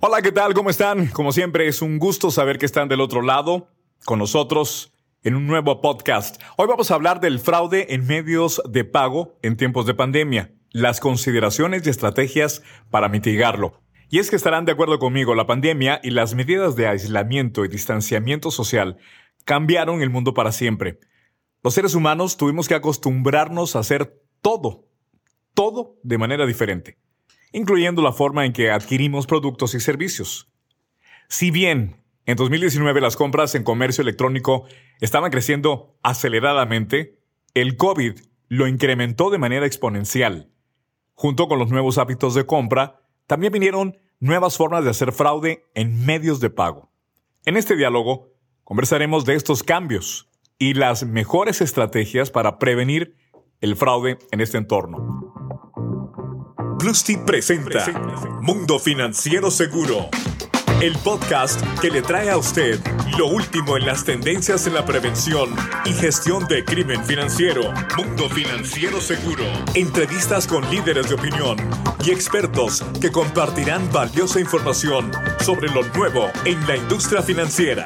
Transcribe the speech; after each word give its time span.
Hola, 0.00 0.22
¿qué 0.22 0.30
tal? 0.30 0.54
¿Cómo 0.54 0.70
están? 0.70 1.08
Como 1.08 1.32
siempre, 1.32 1.66
es 1.66 1.82
un 1.82 1.98
gusto 1.98 2.30
saber 2.30 2.58
que 2.58 2.66
están 2.66 2.88
del 2.88 3.00
otro 3.00 3.20
lado 3.20 3.66
con 4.04 4.20
nosotros 4.20 4.92
en 5.24 5.34
un 5.34 5.48
nuevo 5.48 5.80
podcast. 5.80 6.40
Hoy 6.56 6.68
vamos 6.68 6.92
a 6.92 6.94
hablar 6.94 7.18
del 7.18 7.40
fraude 7.40 7.92
en 7.92 8.06
medios 8.06 8.62
de 8.70 8.84
pago 8.84 9.40
en 9.42 9.56
tiempos 9.56 9.86
de 9.86 9.94
pandemia, 9.94 10.54
las 10.70 11.00
consideraciones 11.00 11.84
y 11.84 11.90
estrategias 11.90 12.62
para 12.92 13.08
mitigarlo. 13.08 13.82
Y 14.08 14.20
es 14.20 14.30
que 14.30 14.36
estarán 14.36 14.64
de 14.66 14.70
acuerdo 14.70 15.00
conmigo, 15.00 15.34
la 15.34 15.48
pandemia 15.48 15.98
y 16.04 16.10
las 16.10 16.36
medidas 16.36 16.76
de 16.76 16.86
aislamiento 16.86 17.64
y 17.64 17.68
distanciamiento 17.68 18.52
social 18.52 18.98
cambiaron 19.44 20.00
el 20.00 20.10
mundo 20.10 20.32
para 20.32 20.52
siempre. 20.52 21.00
Los 21.64 21.74
seres 21.74 21.96
humanos 21.96 22.36
tuvimos 22.36 22.68
que 22.68 22.76
acostumbrarnos 22.76 23.74
a 23.74 23.80
hacer 23.80 24.22
todo, 24.42 24.86
todo 25.54 25.96
de 26.04 26.18
manera 26.18 26.46
diferente 26.46 26.98
incluyendo 27.52 28.02
la 28.02 28.12
forma 28.12 28.44
en 28.44 28.52
que 28.52 28.70
adquirimos 28.70 29.26
productos 29.26 29.74
y 29.74 29.80
servicios. 29.80 30.48
Si 31.28 31.50
bien 31.50 32.02
en 32.26 32.36
2019 32.36 33.00
las 33.00 33.16
compras 33.16 33.54
en 33.54 33.64
comercio 33.64 34.02
electrónico 34.02 34.66
estaban 35.00 35.30
creciendo 35.30 35.96
aceleradamente, 36.02 37.18
el 37.54 37.76
COVID 37.76 38.20
lo 38.48 38.66
incrementó 38.66 39.30
de 39.30 39.38
manera 39.38 39.66
exponencial. 39.66 40.50
Junto 41.14 41.48
con 41.48 41.58
los 41.58 41.70
nuevos 41.70 41.98
hábitos 41.98 42.34
de 42.34 42.46
compra, 42.46 43.00
también 43.26 43.52
vinieron 43.52 43.98
nuevas 44.20 44.56
formas 44.56 44.84
de 44.84 44.90
hacer 44.90 45.12
fraude 45.12 45.64
en 45.74 46.04
medios 46.04 46.40
de 46.40 46.50
pago. 46.50 46.90
En 47.44 47.56
este 47.56 47.76
diálogo 47.76 48.28
conversaremos 48.64 49.24
de 49.24 49.34
estos 49.34 49.62
cambios 49.62 50.28
y 50.58 50.74
las 50.74 51.04
mejores 51.04 51.60
estrategias 51.60 52.30
para 52.30 52.58
prevenir 52.58 53.16
el 53.60 53.76
fraude 53.76 54.18
en 54.30 54.40
este 54.40 54.58
entorno. 54.58 55.47
Bluesty 56.78 57.16
presenta 57.16 57.86
Mundo 58.40 58.78
Financiero 58.78 59.50
Seguro, 59.50 60.08
el 60.80 60.96
podcast 60.98 61.60
que 61.80 61.90
le 61.90 62.02
trae 62.02 62.30
a 62.30 62.36
usted 62.36 62.78
lo 63.18 63.26
último 63.26 63.76
en 63.76 63.84
las 63.84 64.04
tendencias 64.04 64.64
en 64.68 64.74
la 64.74 64.84
prevención 64.84 65.50
y 65.84 65.92
gestión 65.92 66.46
de 66.46 66.64
crimen 66.64 67.04
financiero. 67.04 67.72
Mundo 67.96 68.28
Financiero 68.28 69.00
Seguro. 69.00 69.42
Entrevistas 69.74 70.46
con 70.46 70.70
líderes 70.70 71.08
de 71.08 71.16
opinión 71.16 71.56
y 72.04 72.12
expertos 72.12 72.84
que 73.00 73.10
compartirán 73.10 73.90
valiosa 73.92 74.38
información 74.38 75.10
sobre 75.40 75.68
lo 75.70 75.82
nuevo 75.94 76.30
en 76.44 76.64
la 76.68 76.76
industria 76.76 77.22
financiera. 77.22 77.82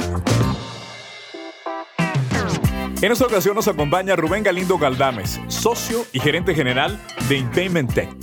En 3.00 3.11
esta 3.11 3.25
ocasión 3.25 3.55
nos 3.55 3.69
acompaña 3.69 4.16
Rubén 4.16 4.42
Galindo 4.42 4.77
Galdames, 4.77 5.41
socio 5.48 6.05
y 6.12 6.20
gerente 6.20 6.55
general 6.55 7.00
de 7.28 7.38
Impayment 7.38 7.94
Tech 7.94 8.22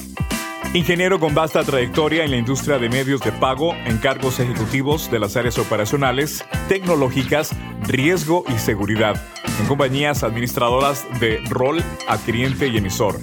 Ingeniero 0.73 1.19
con 1.19 1.33
vasta 1.33 1.63
trayectoria 1.63 2.23
en 2.23 2.29
la 2.29 2.37
industria 2.37 2.77
de 2.77 2.89
medios 2.89 3.21
de 3.21 3.31
pago 3.31 3.73
en 3.85 3.97
cargos 3.97 4.39
ejecutivos 4.39 5.09
de 5.09 5.17
las 5.17 5.35
áreas 5.35 5.57
operacionales, 5.57 6.45
tecnológicas, 6.67 7.55
riesgo 7.87 8.43
y 8.47 8.59
seguridad, 8.59 9.19
en 9.59 9.65
compañías 9.65 10.23
administradoras 10.23 11.07
de 11.19 11.41
rol, 11.49 11.83
adquiriente 12.07 12.67
y 12.67 12.77
emisor. 12.77 13.19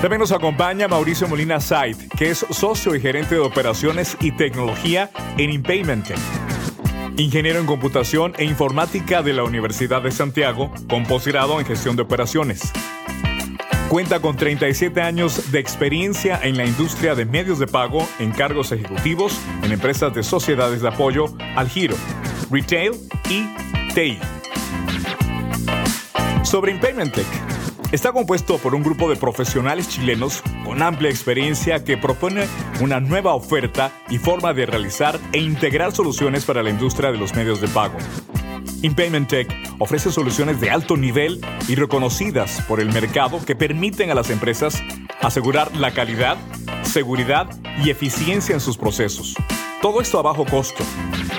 También 0.00 0.20
nos 0.20 0.32
acompaña 0.32 0.88
Mauricio 0.88 1.28
Molina 1.28 1.60
Said, 1.60 1.96
que 2.16 2.30
es 2.30 2.46
socio 2.50 2.94
y 2.94 3.00
gerente 3.00 3.34
de 3.34 3.42
operaciones 3.42 4.16
y 4.20 4.32
tecnología 4.32 5.10
en 5.36 5.50
Impayment 5.50 6.06
Ingeniero 7.18 7.58
en 7.58 7.66
computación 7.66 8.32
e 8.38 8.44
informática 8.44 9.22
de 9.22 9.32
la 9.32 9.42
Universidad 9.42 10.00
de 10.00 10.12
Santiago, 10.12 10.72
con 10.88 11.04
posgrado 11.04 11.58
en 11.58 11.66
gestión 11.66 11.96
de 11.96 12.02
operaciones. 12.02 12.72
Cuenta 13.88 14.20
con 14.20 14.36
37 14.36 15.00
años 15.00 15.50
de 15.50 15.60
experiencia 15.60 16.38
en 16.42 16.58
la 16.58 16.66
industria 16.66 17.14
de 17.14 17.24
medios 17.24 17.58
de 17.58 17.66
pago 17.66 18.06
en 18.18 18.32
cargos 18.32 18.70
ejecutivos 18.70 19.40
en 19.62 19.72
empresas 19.72 20.14
de 20.14 20.22
sociedades 20.22 20.82
de 20.82 20.88
apoyo 20.88 21.24
al 21.56 21.70
giro, 21.70 21.96
retail 22.50 22.92
y 23.30 23.46
TI. 23.94 24.18
Sobre 26.44 26.72
Impayment 26.72 27.14
Tech, 27.14 27.26
está 27.92 28.12
compuesto 28.12 28.58
por 28.58 28.74
un 28.74 28.82
grupo 28.82 29.08
de 29.08 29.16
profesionales 29.16 29.88
chilenos 29.88 30.42
con 30.64 30.82
amplia 30.82 31.10
experiencia 31.10 31.84
que 31.84 31.96
propone 31.96 32.46
una 32.80 33.00
nueva 33.00 33.34
oferta 33.34 33.92
y 34.10 34.18
forma 34.18 34.52
de 34.52 34.66
realizar 34.66 35.18
e 35.32 35.38
integrar 35.38 35.92
soluciones 35.92 36.44
para 36.44 36.62
la 36.62 36.70
industria 36.70 37.10
de 37.10 37.18
los 37.18 37.34
medios 37.34 37.60
de 37.60 37.68
pago. 37.68 37.98
Impayment 38.82 39.28
Tech 39.28 39.48
ofrece 39.78 40.12
soluciones 40.12 40.60
de 40.60 40.70
alto 40.70 40.96
nivel 40.96 41.40
y 41.66 41.74
reconocidas 41.74 42.62
por 42.68 42.80
el 42.80 42.92
mercado 42.92 43.44
que 43.44 43.56
permiten 43.56 44.10
a 44.10 44.14
las 44.14 44.30
empresas 44.30 44.82
asegurar 45.20 45.74
la 45.76 45.92
calidad, 45.92 46.36
seguridad 46.82 47.48
y 47.82 47.90
eficiencia 47.90 48.54
en 48.54 48.60
sus 48.60 48.76
procesos. 48.76 49.34
Todo 49.82 50.00
esto 50.00 50.18
a 50.18 50.22
bajo 50.22 50.44
costo, 50.44 50.84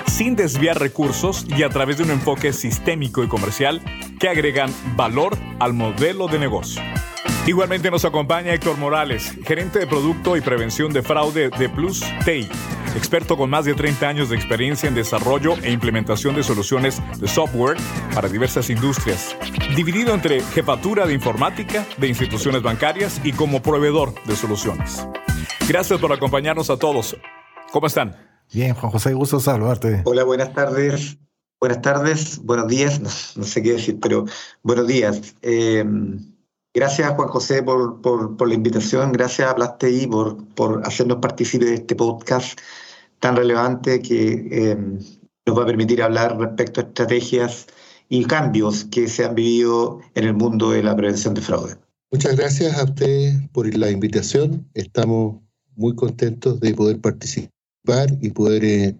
sin 0.06 0.36
desviar 0.36 0.78
recursos 0.78 1.46
y 1.48 1.62
a 1.62 1.68
través 1.68 1.98
de 1.98 2.04
un 2.04 2.10
enfoque 2.10 2.52
sistémico 2.52 3.22
y 3.22 3.28
comercial 3.28 3.82
que 4.18 4.28
agregan 4.28 4.72
valor 4.96 5.36
al 5.58 5.72
modelo 5.72 6.26
de 6.26 6.38
negocio. 6.38 6.82
Igualmente 7.46 7.90
nos 7.90 8.04
acompaña 8.04 8.52
Héctor 8.52 8.78
Morales, 8.78 9.36
gerente 9.44 9.78
de 9.78 9.86
producto 9.86 10.36
y 10.36 10.40
prevención 10.40 10.92
de 10.92 11.02
fraude 11.02 11.50
de 11.50 11.68
Plus 11.68 12.04
TI 12.24 12.48
experto 12.96 13.36
con 13.36 13.50
más 13.50 13.64
de 13.64 13.74
30 13.74 14.08
años 14.08 14.28
de 14.30 14.36
experiencia 14.36 14.88
en 14.88 14.94
desarrollo 14.94 15.54
e 15.62 15.70
implementación 15.70 16.34
de 16.34 16.42
soluciones 16.42 17.00
de 17.18 17.28
software 17.28 17.76
para 18.14 18.28
diversas 18.28 18.70
industrias, 18.70 19.36
dividido 19.76 20.14
entre 20.14 20.40
jefatura 20.40 21.06
de 21.06 21.14
informática 21.14 21.86
de 21.98 22.08
instituciones 22.08 22.62
bancarias 22.62 23.20
y 23.24 23.32
como 23.32 23.62
proveedor 23.62 24.14
de 24.24 24.36
soluciones. 24.36 25.06
Gracias 25.68 26.00
por 26.00 26.12
acompañarnos 26.12 26.70
a 26.70 26.78
todos. 26.78 27.16
¿Cómo 27.72 27.86
están? 27.86 28.29
Bien, 28.52 28.74
Juan 28.74 28.90
José, 28.90 29.14
gusto 29.14 29.38
saludarte. 29.38 30.02
Hola, 30.04 30.24
buenas 30.24 30.52
tardes. 30.52 31.18
Buenas 31.60 31.82
tardes, 31.82 32.38
buenos 32.42 32.68
días, 32.68 33.00
no, 33.36 33.44
sé 33.44 33.62
qué 33.62 33.72
decir, 33.74 34.00
pero 34.00 34.24
buenos 34.62 34.88
días. 34.88 35.34
Eh, 35.42 35.84
gracias, 36.74 37.10
Juan 37.10 37.28
José, 37.28 37.62
por, 37.62 38.00
por, 38.00 38.48
la 38.48 38.54
invitación. 38.54 39.12
Gracias 39.12 39.48
a 39.48 39.54
Plastei 39.54 40.06
por, 40.06 40.42
por 40.54 40.80
hacernos 40.86 41.18
partícipe 41.18 41.66
de 41.66 41.74
este 41.74 41.94
podcast 41.94 42.58
tan 43.20 43.36
relevante 43.36 44.00
que 44.00 44.48
eh, 44.50 44.76
nos 45.46 45.58
va 45.58 45.64
a 45.64 45.66
permitir 45.66 46.02
hablar 46.02 46.38
respecto 46.38 46.80
a 46.80 46.84
estrategias 46.84 47.66
y 48.08 48.24
cambios 48.24 48.86
que 48.86 49.06
se 49.06 49.26
han 49.26 49.34
vivido 49.34 50.00
en 50.14 50.24
el 50.24 50.34
mundo 50.34 50.70
de 50.70 50.82
la 50.82 50.96
prevención 50.96 51.34
de 51.34 51.42
fraude. 51.42 51.76
Muchas 52.10 52.36
gracias 52.36 52.76
a 52.78 52.84
usted 52.84 53.34
por 53.52 53.72
la 53.76 53.90
invitación. 53.90 54.66
Estamos 54.72 55.36
muy 55.76 55.94
contentos 55.94 56.58
de 56.58 56.74
poder 56.74 57.00
participar 57.00 57.59
y 58.20 58.30
poder 58.30 58.64
eh, 58.64 58.94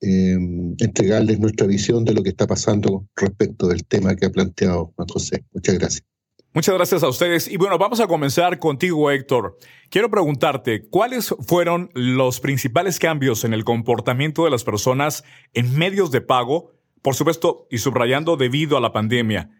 entregarles 0.00 1.40
nuestra 1.40 1.66
visión 1.66 2.04
de 2.04 2.14
lo 2.14 2.22
que 2.22 2.30
está 2.30 2.46
pasando 2.46 3.06
respecto 3.16 3.68
del 3.68 3.84
tema 3.84 4.14
que 4.16 4.26
ha 4.26 4.30
planteado 4.30 4.92
Juan 4.96 5.08
José. 5.08 5.44
Muchas 5.52 5.78
gracias. 5.78 6.04
Muchas 6.52 6.74
gracias 6.74 7.02
a 7.04 7.08
ustedes. 7.08 7.46
Y 7.46 7.56
bueno, 7.56 7.78
vamos 7.78 8.00
a 8.00 8.08
comenzar 8.08 8.58
contigo, 8.58 9.08
Héctor. 9.10 9.56
Quiero 9.88 10.10
preguntarte, 10.10 10.88
¿cuáles 10.88 11.32
fueron 11.46 11.90
los 11.94 12.40
principales 12.40 12.98
cambios 12.98 13.44
en 13.44 13.54
el 13.54 13.62
comportamiento 13.62 14.44
de 14.44 14.50
las 14.50 14.64
personas 14.64 15.22
en 15.54 15.78
medios 15.78 16.10
de 16.10 16.20
pago? 16.20 16.72
Por 17.02 17.14
supuesto, 17.14 17.68
y 17.70 17.78
subrayando 17.78 18.36
debido 18.36 18.76
a 18.76 18.80
la 18.80 18.92
pandemia. 18.92 19.50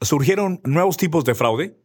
¿Surgieron 0.00 0.62
nuevos 0.64 0.96
tipos 0.96 1.24
de 1.24 1.34
fraude? 1.34 1.78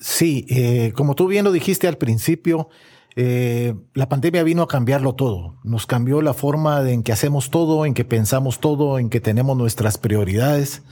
Sí, 0.00 0.46
eh, 0.48 0.92
como 0.96 1.14
tú 1.14 1.28
bien 1.28 1.44
lo 1.44 1.52
dijiste 1.52 1.86
al 1.86 1.96
principio, 1.96 2.68
eh, 3.16 3.74
la 3.94 4.08
pandemia 4.08 4.42
vino 4.42 4.62
a 4.62 4.68
cambiarlo 4.68 5.14
todo. 5.14 5.56
Nos 5.62 5.86
cambió 5.86 6.20
la 6.20 6.34
forma 6.34 6.88
en 6.90 7.02
que 7.02 7.12
hacemos 7.12 7.50
todo, 7.50 7.86
en 7.86 7.94
que 7.94 8.04
pensamos 8.04 8.60
todo, 8.60 8.98
en 8.98 9.08
que 9.08 9.20
tenemos 9.20 9.56
nuestras 9.56 9.98
prioridades. 9.98 10.82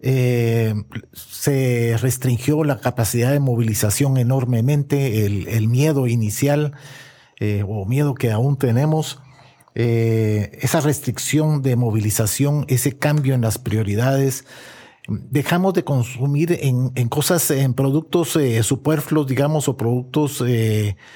Eh, 0.00 0.74
se 1.12 1.96
restringió 2.00 2.64
la 2.64 2.80
capacidad 2.80 3.32
de 3.32 3.40
movilización 3.40 4.16
enormemente, 4.16 5.26
el, 5.26 5.68
miedo 5.68 6.06
inicial 6.06 6.74
eh, 7.40 7.64
o 7.66 7.84
miedo 7.84 8.14
que 8.14 8.30
aún 8.30 8.56
tenemos, 8.58 9.20
esa 9.74 10.80
restricción 10.80 11.62
de 11.62 11.76
movilización, 11.76 12.64
ese 12.66 12.98
cambio 12.98 13.34
en 13.34 13.42
las 13.42 13.58
prioridades, 13.58 14.44
dejamos 15.08 15.74
de 15.74 15.84
consumir 15.84 16.58
en, 16.60 17.08
cosas, 17.08 17.50
en 17.50 17.74
productos 17.74 18.38
superfluos, 18.62 19.26
digamos, 19.26 19.68
o 19.68 19.76
productos 19.76 20.44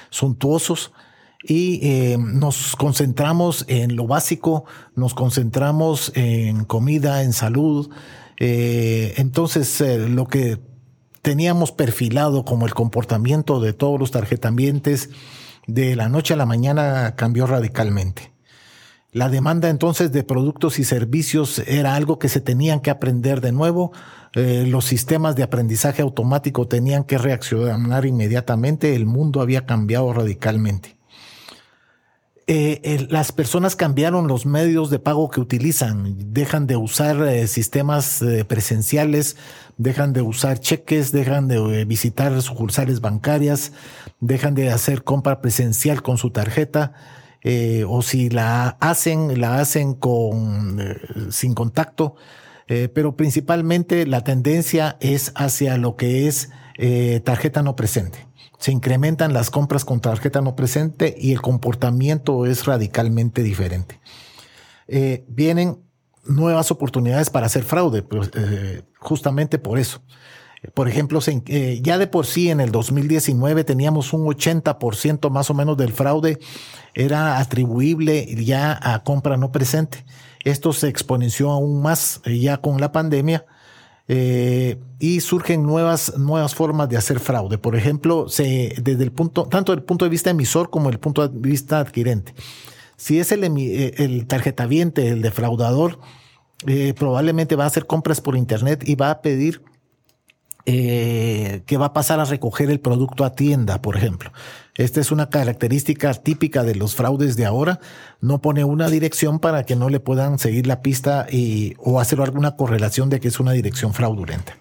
suntuosos 0.09 0.91
y 1.47 2.15
nos 2.17 2.75
concentramos 2.75 3.65
en 3.67 3.95
lo 3.95 4.07
básico, 4.07 4.65
nos 4.95 5.13
concentramos 5.13 6.11
en 6.15 6.65
comida, 6.65 7.23
en 7.23 7.33
salud, 7.33 7.89
eh, 8.39 9.13
entonces, 9.17 9.79
eh, 9.81 10.09
lo 10.09 10.27
que 10.27 10.59
teníamos 11.21 11.71
perfilado 11.71 12.43
como 12.43 12.65
el 12.65 12.73
comportamiento 12.73 13.59
de 13.59 13.73
todos 13.73 13.99
los 13.99 14.11
tarjetambientes, 14.11 15.09
de 15.65 15.95
la 15.95 16.09
noche 16.09 16.33
a 16.33 16.37
la 16.37 16.45
mañana 16.45 17.15
cambió 17.15 17.47
radicalmente. 17.47 18.32
La 19.13 19.29
demanda 19.29 19.69
entonces 19.69 20.11
de 20.11 20.23
productos 20.23 20.79
y 20.79 20.83
servicios 20.83 21.59
era 21.67 21.93
algo 21.93 22.17
que 22.17 22.29
se 22.29 22.41
tenían 22.41 22.79
que 22.79 22.89
aprender 22.89 23.41
de 23.41 23.51
nuevo. 23.51 23.91
Eh, 24.33 24.65
los 24.67 24.85
sistemas 24.85 25.35
de 25.35 25.43
aprendizaje 25.43 26.01
automático 26.01 26.67
tenían 26.67 27.03
que 27.03 27.19
reaccionar 27.19 28.07
inmediatamente. 28.07 28.95
El 28.95 29.05
mundo 29.05 29.41
había 29.41 29.67
cambiado 29.67 30.11
radicalmente. 30.13 30.97
eh, 32.47 33.07
las 33.09 33.31
personas 33.31 33.75
cambiaron 33.75 34.27
los 34.27 34.47
medios 34.47 34.89
de 34.89 34.97
pago 34.97 35.29
que 35.29 35.39
utilizan, 35.39 36.33
dejan 36.33 36.65
de 36.65 36.75
usar 36.75 37.21
eh, 37.21 37.45
sistemas 37.45 38.21
presenciales, 38.47 39.37
dejan 39.77 40.13
de 40.13 40.23
usar 40.23 40.59
cheques, 40.59 41.11
dejan 41.11 41.47
de 41.47 41.85
visitar 41.85 42.41
sucursales 42.41 42.99
bancarias, 42.99 43.73
dejan 44.19 44.55
de 44.55 44.71
hacer 44.71 45.03
compra 45.03 45.39
presencial 45.39 46.01
con 46.01 46.17
su 46.17 46.31
tarjeta, 46.31 46.93
o 47.87 48.01
si 48.01 48.29
la 48.29 48.77
hacen, 48.79 49.39
la 49.41 49.59
hacen 49.59 49.93
con 49.93 50.77
sin 51.29 51.53
contacto. 51.53 52.15
pero 52.67 53.17
principalmente 53.17 54.05
la 54.05 54.23
tendencia 54.23 54.97
es 55.01 55.33
hacia 55.35 55.77
lo 55.77 55.95
que 55.95 56.27
es 56.27 56.49
tarjeta 57.23 57.61
no 57.61 57.75
presente 57.75 58.25
se 58.63 58.71
incrementan 58.71 59.33
las 59.33 59.49
compras 59.49 59.83
con 59.83 59.99
tarjeta 59.99 60.39
no 60.39 60.55
presente 60.55 61.13
y 61.17 61.33
el 61.33 61.41
comportamiento 61.41 62.45
es 62.45 62.63
radicalmente 62.63 63.43
diferente. 63.43 63.99
Eh, 64.87 65.25
vienen 65.27 65.79
nuevas 66.23 66.71
oportunidades 66.71 67.29
para 67.29 67.47
hacer 67.47 67.65
fraude, 67.65 68.03
pues, 68.03 68.31
eh, 68.35 68.83
justamente 68.99 69.59
por 69.59 69.79
eso. 69.79 70.01
Por 70.73 70.87
ejemplo, 70.87 71.19
eh, 71.27 71.79
ya 71.81 71.97
de 71.97 72.07
por 72.07 72.25
sí 72.25 72.49
en 72.49 72.61
el 72.61 72.71
2019 72.71 73.63
teníamos 73.63 74.13
un 74.13 74.25
80% 74.25 75.29
más 75.29 75.49
o 75.49 75.53
menos 75.53 75.75
del 75.77 75.91
fraude 75.91 76.39
era 76.93 77.39
atribuible 77.39 78.25
ya 78.45 78.79
a 78.81 79.03
compra 79.03 79.35
no 79.35 79.51
presente. 79.51 80.05
Esto 80.43 80.73
se 80.73 80.87
exponenció 80.87 81.51
aún 81.51 81.81
más 81.81 82.21
ya 82.25 82.57
con 82.57 82.79
la 82.79 82.91
pandemia 82.91 83.45
eh, 84.07 84.77
y 84.99 85.21
surgen 85.21 85.63
nuevas, 85.63 86.17
nuevas 86.17 86.53
formas 86.55 86.89
de 86.89 86.97
hacer 86.97 87.19
fraude. 87.19 87.57
Por 87.57 87.75
ejemplo, 87.75 88.25
desde 88.25 89.03
el 89.03 89.11
punto, 89.11 89.45
tanto 89.45 89.71
del 89.73 89.83
punto 89.83 90.05
de 90.05 90.09
vista 90.09 90.29
emisor 90.29 90.69
como 90.69 90.89
el 90.89 90.99
punto 90.99 91.27
de 91.27 91.37
vista 91.39 91.79
adquirente. 91.79 92.33
Si 92.97 93.19
es 93.19 93.31
el, 93.31 93.43
eh, 93.43 93.93
el 93.97 94.27
tarjetaviente, 94.27 95.09
el 95.09 95.21
defraudador, 95.21 95.99
eh, 96.67 96.93
probablemente 96.97 97.55
va 97.55 97.65
a 97.65 97.67
hacer 97.67 97.85
compras 97.85 98.21
por 98.21 98.37
internet 98.37 98.87
y 98.87 98.95
va 98.95 99.11
a 99.11 99.21
pedir 99.21 99.61
que 100.65 101.77
va 101.77 101.87
a 101.87 101.93
pasar 101.93 102.19
a 102.19 102.25
recoger 102.25 102.69
el 102.69 102.79
producto 102.79 103.25
a 103.25 103.33
tienda, 103.33 103.81
por 103.81 103.97
ejemplo. 103.97 104.31
Esta 104.75 104.99
es 104.99 105.11
una 105.11 105.29
característica 105.29 106.11
típica 106.15 106.63
de 106.63 106.73
los 106.73 106.95
fraudes 106.95 107.35
de 107.35 107.45
ahora. 107.45 107.79
No 108.21 108.41
pone 108.41 108.63
una 108.63 108.89
dirección 108.89 109.39
para 109.39 109.65
que 109.65 109.75
no 109.75 109.89
le 109.89 109.99
puedan 109.99 110.39
seguir 110.39 110.65
la 110.65 110.81
pista 110.81 111.27
y, 111.29 111.75
o 111.77 111.99
hacer 111.99 112.19
alguna 112.21 112.55
correlación 112.55 113.09
de 113.09 113.19
que 113.19 113.27
es 113.27 113.39
una 113.39 113.51
dirección 113.51 113.93
fraudulenta. 113.93 114.57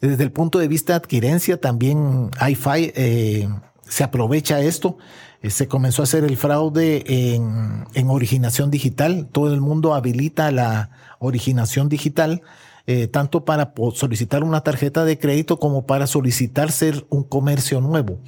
Desde 0.00 0.22
el 0.22 0.32
punto 0.32 0.60
de 0.60 0.68
vista 0.68 0.94
de 0.94 0.98
adquirencia, 0.98 1.60
también 1.60 2.30
iFi 2.48 2.92
eh, 2.94 3.48
se 3.82 4.04
aprovecha 4.04 4.60
esto. 4.60 4.96
Eh, 5.42 5.50
se 5.50 5.68
comenzó 5.68 6.02
a 6.02 6.04
hacer 6.04 6.24
el 6.24 6.36
fraude 6.36 7.04
en, 7.06 7.84
en, 7.94 8.08
originación 8.08 8.70
digital. 8.70 9.28
Todo 9.30 9.52
el 9.52 9.60
mundo 9.60 9.94
habilita 9.94 10.50
la 10.52 10.90
originación 11.18 11.88
digital. 11.88 12.42
Eh, 12.90 13.06
tanto 13.06 13.44
para 13.44 13.74
solicitar 13.92 14.42
una 14.42 14.62
tarjeta 14.62 15.04
de 15.04 15.18
crédito 15.18 15.58
como 15.58 15.84
para 15.84 16.06
solicitar 16.06 16.72
ser 16.72 17.04
un 17.10 17.22
comercio 17.22 17.82
nuevo 17.82 18.22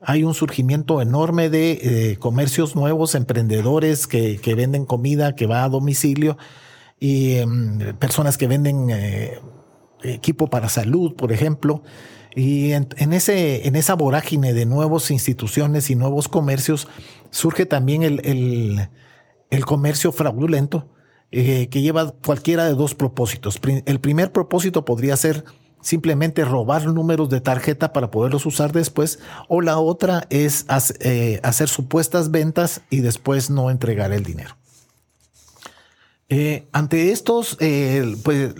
hay 0.00 0.24
un 0.24 0.34
surgimiento 0.34 1.02
enorme 1.02 1.50
de 1.50 1.72
eh, 1.82 2.16
comercios 2.18 2.76
nuevos, 2.76 3.14
emprendedores 3.14 4.06
que, 4.06 4.38
que, 4.38 4.54
venden 4.54 4.86
comida 4.86 5.34
que 5.34 5.46
va 5.46 5.64
a 5.64 5.68
domicilio 5.68 6.38
y 7.00 7.34
em, 7.34 7.78
personas 7.98 8.38
que 8.38 8.46
venden 8.46 8.90
eh, 8.90 9.38
equipo 10.02 10.48
para 10.48 10.68
salud, 10.68 11.14
por 11.14 11.32
ejemplo. 11.32 11.82
Y 12.34 12.72
en, 12.72 13.12
ese, 13.12 13.66
en 13.66 13.74
esa 13.74 13.94
vorágine 13.94 14.52
de 14.52 14.66
nuevas 14.66 15.10
instituciones 15.10 15.90
y 15.90 15.96
nuevos 15.96 16.28
comercios 16.28 16.86
surge 17.30 17.66
también 17.66 18.04
el, 18.04 18.20
el, 18.24 18.88
el 19.50 19.64
comercio 19.66 20.12
fraudulento 20.12 20.88
eh, 21.30 21.68
que 21.68 21.82
lleva 21.82 22.10
cualquiera 22.24 22.64
de 22.64 22.74
dos 22.74 22.94
propósitos. 22.94 23.60
El 23.84 24.00
primer 24.00 24.32
propósito 24.32 24.86
podría 24.86 25.14
ser 25.14 25.44
simplemente 25.82 26.42
robar 26.42 26.86
números 26.86 27.28
de 27.28 27.42
tarjeta 27.42 27.92
para 27.92 28.10
poderlos 28.10 28.46
usar 28.46 28.72
después, 28.72 29.18
o 29.46 29.60
la 29.60 29.78
otra 29.78 30.26
es 30.30 30.64
eh, 31.00 31.38
hacer 31.42 31.68
supuestas 31.68 32.30
ventas 32.30 32.80
y 32.88 33.00
después 33.00 33.50
no 33.50 33.70
entregar 33.70 34.12
el 34.12 34.24
dinero. 34.24 34.56
Eh, 36.30 36.66
ante 36.72 37.10
estos, 37.12 37.56
pues 38.22 38.54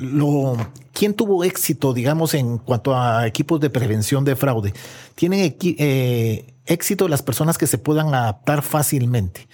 ¿quién 0.93 1.15
tuvo 1.15 1.45
éxito, 1.45 1.95
digamos, 1.95 2.35
en 2.35 2.59
cuanto 2.59 2.95
a 2.95 3.27
equipos 3.27 3.61
de 3.61 3.71
prevención 3.71 4.25
de 4.25 4.37
fraude? 4.37 4.75
Tienen 5.15 5.57
éxito 6.67 7.09
las 7.09 7.23
personas 7.23 7.57
que 7.57 7.67
se 7.67 7.79
puedan 7.79 8.15
adaptar 8.15 8.63
fácilmente. 8.63 9.49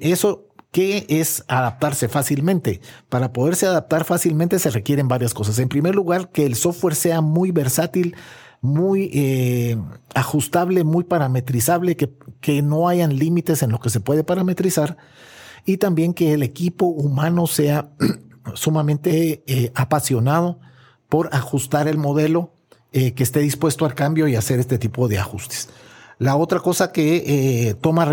Eso 0.00 0.47
¿Qué 0.70 1.06
es 1.08 1.44
adaptarse 1.48 2.08
fácilmente? 2.08 2.80
Para 3.08 3.32
poderse 3.32 3.66
adaptar 3.66 4.04
fácilmente 4.04 4.58
se 4.58 4.70
requieren 4.70 5.08
varias 5.08 5.32
cosas. 5.32 5.58
En 5.58 5.68
primer 5.68 5.94
lugar, 5.94 6.30
que 6.30 6.44
el 6.44 6.56
software 6.56 6.94
sea 6.94 7.22
muy 7.22 7.52
versátil, 7.52 8.16
muy 8.60 9.10
eh, 9.14 9.78
ajustable, 10.14 10.84
muy 10.84 11.04
parametrizable, 11.04 11.96
que, 11.96 12.12
que 12.40 12.60
no 12.60 12.88
hayan 12.88 13.16
límites 13.16 13.62
en 13.62 13.70
lo 13.70 13.80
que 13.80 13.88
se 13.88 14.00
puede 14.00 14.24
parametrizar 14.24 14.98
y 15.64 15.78
también 15.78 16.12
que 16.12 16.34
el 16.34 16.42
equipo 16.42 16.86
humano 16.86 17.46
sea 17.46 17.90
sumamente 18.54 19.42
eh, 19.46 19.72
apasionado 19.74 20.60
por 21.08 21.30
ajustar 21.32 21.88
el 21.88 21.96
modelo, 21.96 22.52
eh, 22.92 23.12
que 23.14 23.22
esté 23.22 23.40
dispuesto 23.40 23.86
al 23.86 23.94
cambio 23.94 24.28
y 24.28 24.36
hacer 24.36 24.60
este 24.60 24.78
tipo 24.78 25.08
de 25.08 25.18
ajustes. 25.18 25.70
La 26.18 26.36
otra 26.36 26.60
cosa 26.60 26.90
que 26.92 27.76
toma 27.80 28.04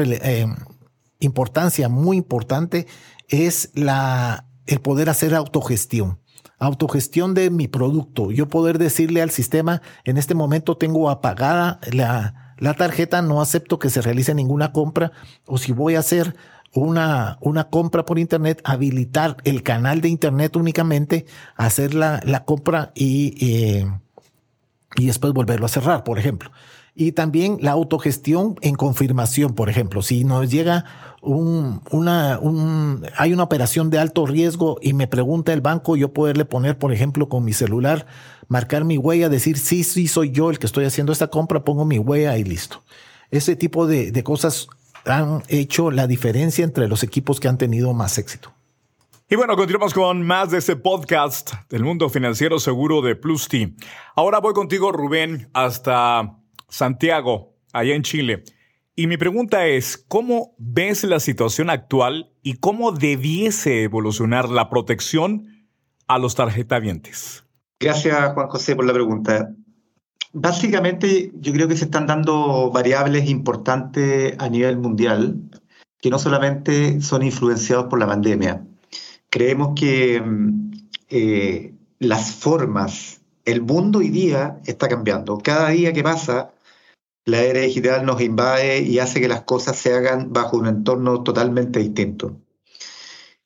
importancia 1.25 1.89
muy 1.89 2.17
importante 2.17 2.87
es 3.27 3.71
la, 3.73 4.45
el 4.65 4.79
poder 4.79 5.09
hacer 5.09 5.35
autogestión. 5.35 6.19
Autogestión 6.57 7.33
de 7.33 7.49
mi 7.49 7.67
producto. 7.67 8.31
Yo 8.31 8.47
poder 8.47 8.77
decirle 8.77 9.21
al 9.21 9.31
sistema, 9.31 9.81
en 10.05 10.17
este 10.17 10.35
momento 10.35 10.77
tengo 10.77 11.09
apagada 11.09 11.79
la, 11.91 12.55
la 12.57 12.73
tarjeta, 12.73 13.21
no 13.21 13.41
acepto 13.41 13.77
que 13.77 13.89
se 13.89 14.01
realice 14.01 14.33
ninguna 14.33 14.71
compra, 14.71 15.11
o 15.45 15.57
si 15.57 15.73
voy 15.73 15.95
a 15.95 15.99
hacer 15.99 16.35
una, 16.73 17.37
una 17.41 17.65
compra 17.69 18.05
por 18.05 18.19
internet, 18.19 18.61
habilitar 18.63 19.37
el 19.43 19.63
canal 19.63 20.01
de 20.01 20.09
internet 20.09 20.55
únicamente, 20.55 21.25
hacer 21.55 21.93
la, 21.93 22.21
la 22.23 22.45
compra 22.45 22.91
y, 22.95 23.35
eh, 23.41 23.85
y 24.95 25.05
después 25.05 25.33
volverlo 25.33 25.65
a 25.65 25.69
cerrar, 25.69 26.03
por 26.03 26.19
ejemplo. 26.19 26.51
Y 26.97 27.11
también 27.11 27.57
la 27.59 27.71
autogestión 27.71 28.55
en 28.61 28.75
confirmación, 28.75 29.53
por 29.53 29.69
ejemplo, 29.69 30.01
si 30.01 30.23
nos 30.23 30.49
llega 30.49 30.85
un, 31.21 31.81
una, 31.91 32.39
un, 32.39 33.05
hay 33.17 33.33
una 33.33 33.43
operación 33.43 33.89
de 33.89 33.99
alto 33.99 34.25
riesgo 34.25 34.77
y 34.81 34.93
me 34.93 35.05
pregunta 35.05 35.51
el 35.51 35.59
banco, 35.59 35.97
yo 35.97 36.13
poderle 36.13 36.45
poner, 36.45 36.77
por 36.77 36.93
ejemplo, 36.93 37.27
con 37.27 37.43
mi 37.43 37.51
celular, 37.51 38.07
marcar 38.47 38.85
mi 38.85 38.97
huella, 38.97 39.27
decir, 39.27 39.57
sí, 39.57 39.83
sí, 39.83 40.07
soy 40.07 40.31
yo 40.31 40.49
el 40.49 40.57
que 40.57 40.67
estoy 40.67 40.85
haciendo 40.85 41.11
esta 41.11 41.27
compra, 41.27 41.65
pongo 41.65 41.83
mi 41.83 41.99
huella 41.99 42.37
y 42.37 42.45
listo. 42.45 42.81
Ese 43.29 43.57
tipo 43.57 43.87
de, 43.87 44.13
de 44.13 44.23
cosas 44.23 44.67
han 45.03 45.43
hecho 45.49 45.91
la 45.91 46.07
diferencia 46.07 46.63
entre 46.63 46.87
los 46.87 47.03
equipos 47.03 47.41
que 47.41 47.49
han 47.49 47.57
tenido 47.57 47.93
más 47.93 48.17
éxito. 48.17 48.53
Y 49.27 49.35
bueno, 49.35 49.57
continuamos 49.57 49.93
con 49.93 50.21
más 50.21 50.51
de 50.51 50.59
este 50.59 50.77
podcast 50.77 51.53
del 51.69 51.83
mundo 51.83 52.09
financiero 52.09 52.57
seguro 52.57 53.01
de 53.01 53.15
Plus 53.17 53.49
T. 53.49 53.73
Ahora 54.15 54.39
voy 54.39 54.53
contigo, 54.53 54.91
Rubén, 54.91 55.49
hasta 55.51 56.37
Santiago, 56.67 57.55
allá 57.73 57.95
en 57.95 58.03
Chile. 58.03 58.43
Y 58.95 59.07
mi 59.07 59.17
pregunta 59.17 59.67
es, 59.67 59.97
¿cómo 60.07 60.55
ves 60.57 61.03
la 61.03 61.19
situación 61.19 61.69
actual 61.69 62.31
y 62.41 62.55
cómo 62.55 62.91
debiese 62.91 63.83
evolucionar 63.83 64.49
la 64.49 64.69
protección 64.69 65.67
a 66.07 66.17
los 66.17 66.35
tarjetavientes? 66.35 67.43
Gracias, 67.79 68.33
Juan 68.33 68.47
José, 68.47 68.75
por 68.75 68.85
la 68.85 68.93
pregunta. 68.93 69.49
Básicamente, 70.31 71.31
yo 71.35 71.51
creo 71.53 71.67
que 71.67 71.75
se 71.75 71.85
están 71.85 72.07
dando 72.07 72.71
variables 72.71 73.29
importantes 73.29 74.35
a 74.37 74.49
nivel 74.49 74.77
mundial 74.77 75.41
que 76.01 76.09
no 76.09 76.19
solamente 76.19 77.01
son 77.01 77.23
influenciados 77.23 77.87
por 77.87 77.99
la 77.99 78.07
pandemia. 78.07 78.65
Creemos 79.29 79.73
que 79.75 80.21
mm, 80.21 80.71
eh, 81.09 81.73
las 81.99 82.31
formas, 82.31 83.21
el 83.43 83.61
mundo 83.61 83.99
hoy 83.99 84.09
día 84.09 84.59
está 84.65 84.87
cambiando. 84.87 85.37
Cada 85.39 85.69
día 85.69 85.93
que 85.93 86.03
pasa, 86.03 86.51
la 87.25 87.41
era 87.41 87.61
digital 87.61 88.05
nos 88.05 88.21
invade 88.21 88.81
y 88.81 88.99
hace 88.99 89.19
que 89.19 89.27
las 89.27 89.41
cosas 89.41 89.77
se 89.77 89.93
hagan 89.93 90.31
bajo 90.31 90.57
un 90.57 90.67
entorno 90.67 91.23
totalmente 91.23 91.79
distinto. 91.79 92.39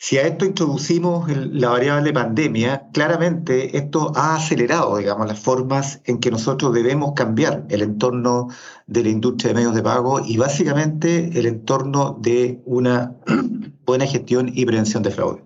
Si 0.01 0.17
a 0.17 0.25
esto 0.25 0.45
introducimos 0.45 1.29
la 1.29 1.69
variable 1.69 2.13
pandemia, 2.13 2.89
claramente 2.93 3.77
esto 3.77 4.13
ha 4.15 4.35
acelerado, 4.35 4.95
digamos, 4.95 5.27
las 5.27 5.39
formas 5.39 6.01
en 6.05 6.19
que 6.19 6.31
nosotros 6.31 6.73
debemos 6.73 7.11
cambiar 7.15 7.65
el 7.69 7.81
entorno 7.81 8.47
de 8.87 9.03
la 9.03 9.09
industria 9.09 9.49
de 9.49 9.55
medios 9.55 9.75
de 9.75 9.83
pago 9.83 10.21
y 10.25 10.37
básicamente 10.37 11.37
el 11.37 11.45
entorno 11.45 12.17
de 12.21 12.61
una 12.65 13.17
buena 13.85 14.07
gestión 14.07 14.49
y 14.53 14.65
prevención 14.65 15.03
de 15.03 15.11
fraude. 15.11 15.43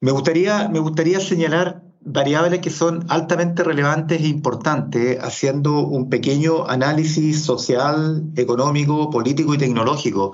Me 0.00 0.10
gustaría, 0.10 1.20
señalar 1.20 1.82
variables 2.06 2.60
que 2.60 2.70
son 2.70 3.04
altamente 3.08 3.64
relevantes 3.64 4.20
e 4.22 4.28
importantes, 4.28 5.18
haciendo 5.20 5.80
un 5.80 6.08
pequeño 6.08 6.66
análisis 6.68 7.42
social, 7.42 8.22
económico, 8.36 9.10
político 9.10 9.54
y 9.54 9.58
tecnológico 9.58 10.32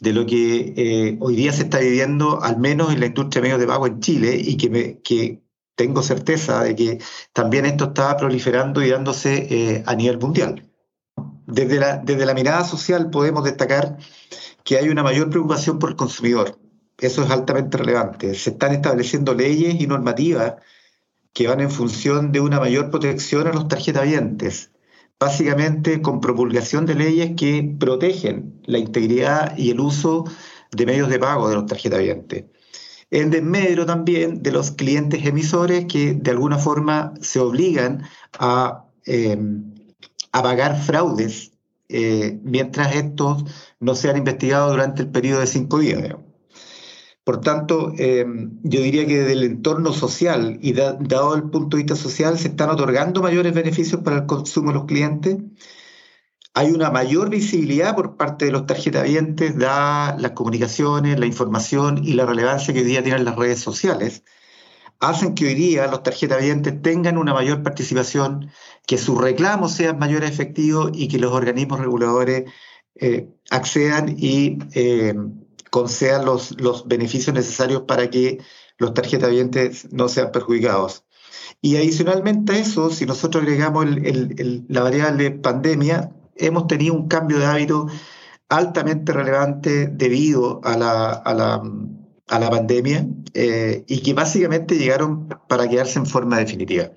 de 0.00 0.12
lo 0.12 0.26
que 0.26 0.74
eh, 0.76 1.16
hoy 1.20 1.36
día 1.36 1.52
se 1.52 1.62
está 1.62 1.78
viviendo, 1.78 2.42
al 2.42 2.58
menos 2.58 2.92
en 2.92 3.00
la 3.00 3.06
industria 3.06 3.40
de 3.40 3.48
medios 3.48 3.60
de 3.60 3.66
pago 3.66 3.86
en 3.86 4.00
Chile, 4.00 4.36
y 4.36 4.56
que, 4.56 4.68
me, 4.68 5.00
que 5.00 5.42
tengo 5.76 6.02
certeza 6.02 6.64
de 6.64 6.74
que 6.74 6.98
también 7.32 7.66
esto 7.66 7.86
está 7.86 8.16
proliferando 8.16 8.82
y 8.82 8.90
dándose 8.90 9.46
eh, 9.48 9.84
a 9.86 9.94
nivel 9.94 10.18
mundial. 10.18 10.68
Desde 11.46 11.78
la, 11.78 11.98
desde 11.98 12.26
la 12.26 12.34
mirada 12.34 12.64
social 12.64 13.10
podemos 13.10 13.44
destacar 13.44 13.96
que 14.64 14.76
hay 14.76 14.88
una 14.88 15.04
mayor 15.04 15.30
preocupación 15.30 15.78
por 15.78 15.90
el 15.90 15.96
consumidor. 15.96 16.58
Eso 16.98 17.22
es 17.22 17.30
altamente 17.30 17.78
relevante. 17.78 18.34
Se 18.34 18.50
están 18.50 18.72
estableciendo 18.72 19.34
leyes 19.34 19.80
y 19.80 19.86
normativas 19.86 20.54
que 21.36 21.46
van 21.46 21.60
en 21.60 21.70
función 21.70 22.32
de 22.32 22.40
una 22.40 22.58
mayor 22.58 22.90
protección 22.90 23.46
a 23.46 23.52
los 23.52 23.68
tarjetavientes, 23.68 24.70
básicamente 25.20 26.00
con 26.00 26.22
promulgación 26.22 26.86
de 26.86 26.94
leyes 26.94 27.34
que 27.36 27.76
protegen 27.78 28.62
la 28.64 28.78
integridad 28.78 29.54
y 29.58 29.68
el 29.68 29.80
uso 29.80 30.24
de 30.74 30.86
medios 30.86 31.10
de 31.10 31.18
pago 31.18 31.50
de 31.50 31.56
los 31.56 31.66
tarjetavientes. 31.66 32.46
En 33.10 33.28
desmedro 33.28 33.84
también 33.84 34.42
de 34.42 34.50
los 34.50 34.70
clientes 34.70 35.26
emisores 35.26 35.84
que 35.84 36.14
de 36.14 36.30
alguna 36.30 36.56
forma 36.56 37.12
se 37.20 37.38
obligan 37.38 38.04
a, 38.38 38.86
eh, 39.04 39.36
a 40.32 40.42
pagar 40.42 40.80
fraudes 40.80 41.52
eh, 41.90 42.40
mientras 42.44 42.94
estos 42.94 43.44
no 43.78 43.94
sean 43.94 44.16
investigados 44.16 44.70
durante 44.70 45.02
el 45.02 45.10
periodo 45.10 45.40
de 45.40 45.46
cinco 45.46 45.80
días. 45.80 46.16
Por 47.26 47.40
tanto, 47.40 47.92
em, 47.98 48.60
yo 48.62 48.80
diría 48.80 49.04
que 49.04 49.18
desde 49.18 49.32
el 49.32 49.42
entorno 49.42 49.92
social 49.92 50.60
y 50.62 50.74
dado 50.74 51.34
el 51.34 51.50
punto 51.50 51.76
de 51.76 51.82
vista 51.82 51.96
social 51.96 52.38
se 52.38 52.46
están 52.46 52.70
otorgando 52.70 53.20
mayores 53.20 53.52
beneficios 53.52 54.00
para 54.02 54.18
el 54.18 54.26
consumo 54.26 54.68
de 54.68 54.74
los 54.74 54.84
clientes. 54.84 55.36
Hay 56.54 56.70
una 56.70 56.92
mayor 56.92 57.28
visibilidad 57.28 57.96
por 57.96 58.16
parte 58.16 58.44
de 58.44 58.52
los 58.52 58.66
tarjetavientes, 58.66 59.58
dadas 59.58 60.22
las 60.22 60.30
comunicaciones, 60.32 61.18
la 61.18 61.26
información 61.26 62.00
y 62.04 62.12
la 62.12 62.26
relevancia 62.26 62.72
que 62.72 62.82
hoy 62.82 62.86
día 62.86 63.02
tienen 63.02 63.24
las 63.24 63.34
redes 63.34 63.58
sociales. 63.58 64.22
Hacen 65.00 65.34
que 65.34 65.46
hoy 65.46 65.54
día 65.54 65.88
los 65.88 66.04
tarjetavientes 66.04 66.80
tengan 66.80 67.18
una 67.18 67.34
mayor 67.34 67.60
participación, 67.64 68.52
que 68.86 68.98
sus 68.98 69.20
reclamos 69.20 69.72
sean 69.72 69.98
mayores 69.98 70.30
efectivos 70.30 70.92
y 70.94 71.08
que 71.08 71.18
los 71.18 71.32
organismos 71.32 71.80
reguladores 71.80 72.44
eh, 72.94 73.28
accedan 73.50 74.14
y 74.16 74.58
eh, 74.74 75.12
concedan 75.76 76.24
los, 76.24 76.58
los 76.58 76.88
beneficios 76.88 77.34
necesarios 77.34 77.82
para 77.82 78.08
que 78.08 78.38
los 78.78 78.94
tarjetavientes 78.94 79.92
no 79.92 80.08
sean 80.08 80.32
perjudicados. 80.32 81.04
Y 81.60 81.76
adicionalmente 81.76 82.54
a 82.54 82.58
eso, 82.58 82.88
si 82.88 83.04
nosotros 83.04 83.42
agregamos 83.42 83.84
la 84.68 84.82
variable 84.82 85.32
pandemia, 85.32 86.12
hemos 86.34 86.66
tenido 86.66 86.94
un 86.94 87.08
cambio 87.08 87.38
de 87.38 87.44
hábito 87.44 87.88
altamente 88.48 89.12
relevante 89.12 89.86
debido 89.88 90.62
a 90.64 90.78
la, 90.78 91.10
a 91.12 91.34
la, 91.34 91.62
a 92.28 92.38
la 92.38 92.50
pandemia 92.50 93.06
eh, 93.34 93.84
y 93.86 94.00
que 94.00 94.14
básicamente 94.14 94.78
llegaron 94.78 95.28
para 95.46 95.68
quedarse 95.68 95.98
en 95.98 96.06
forma 96.06 96.38
definitiva. 96.38 96.90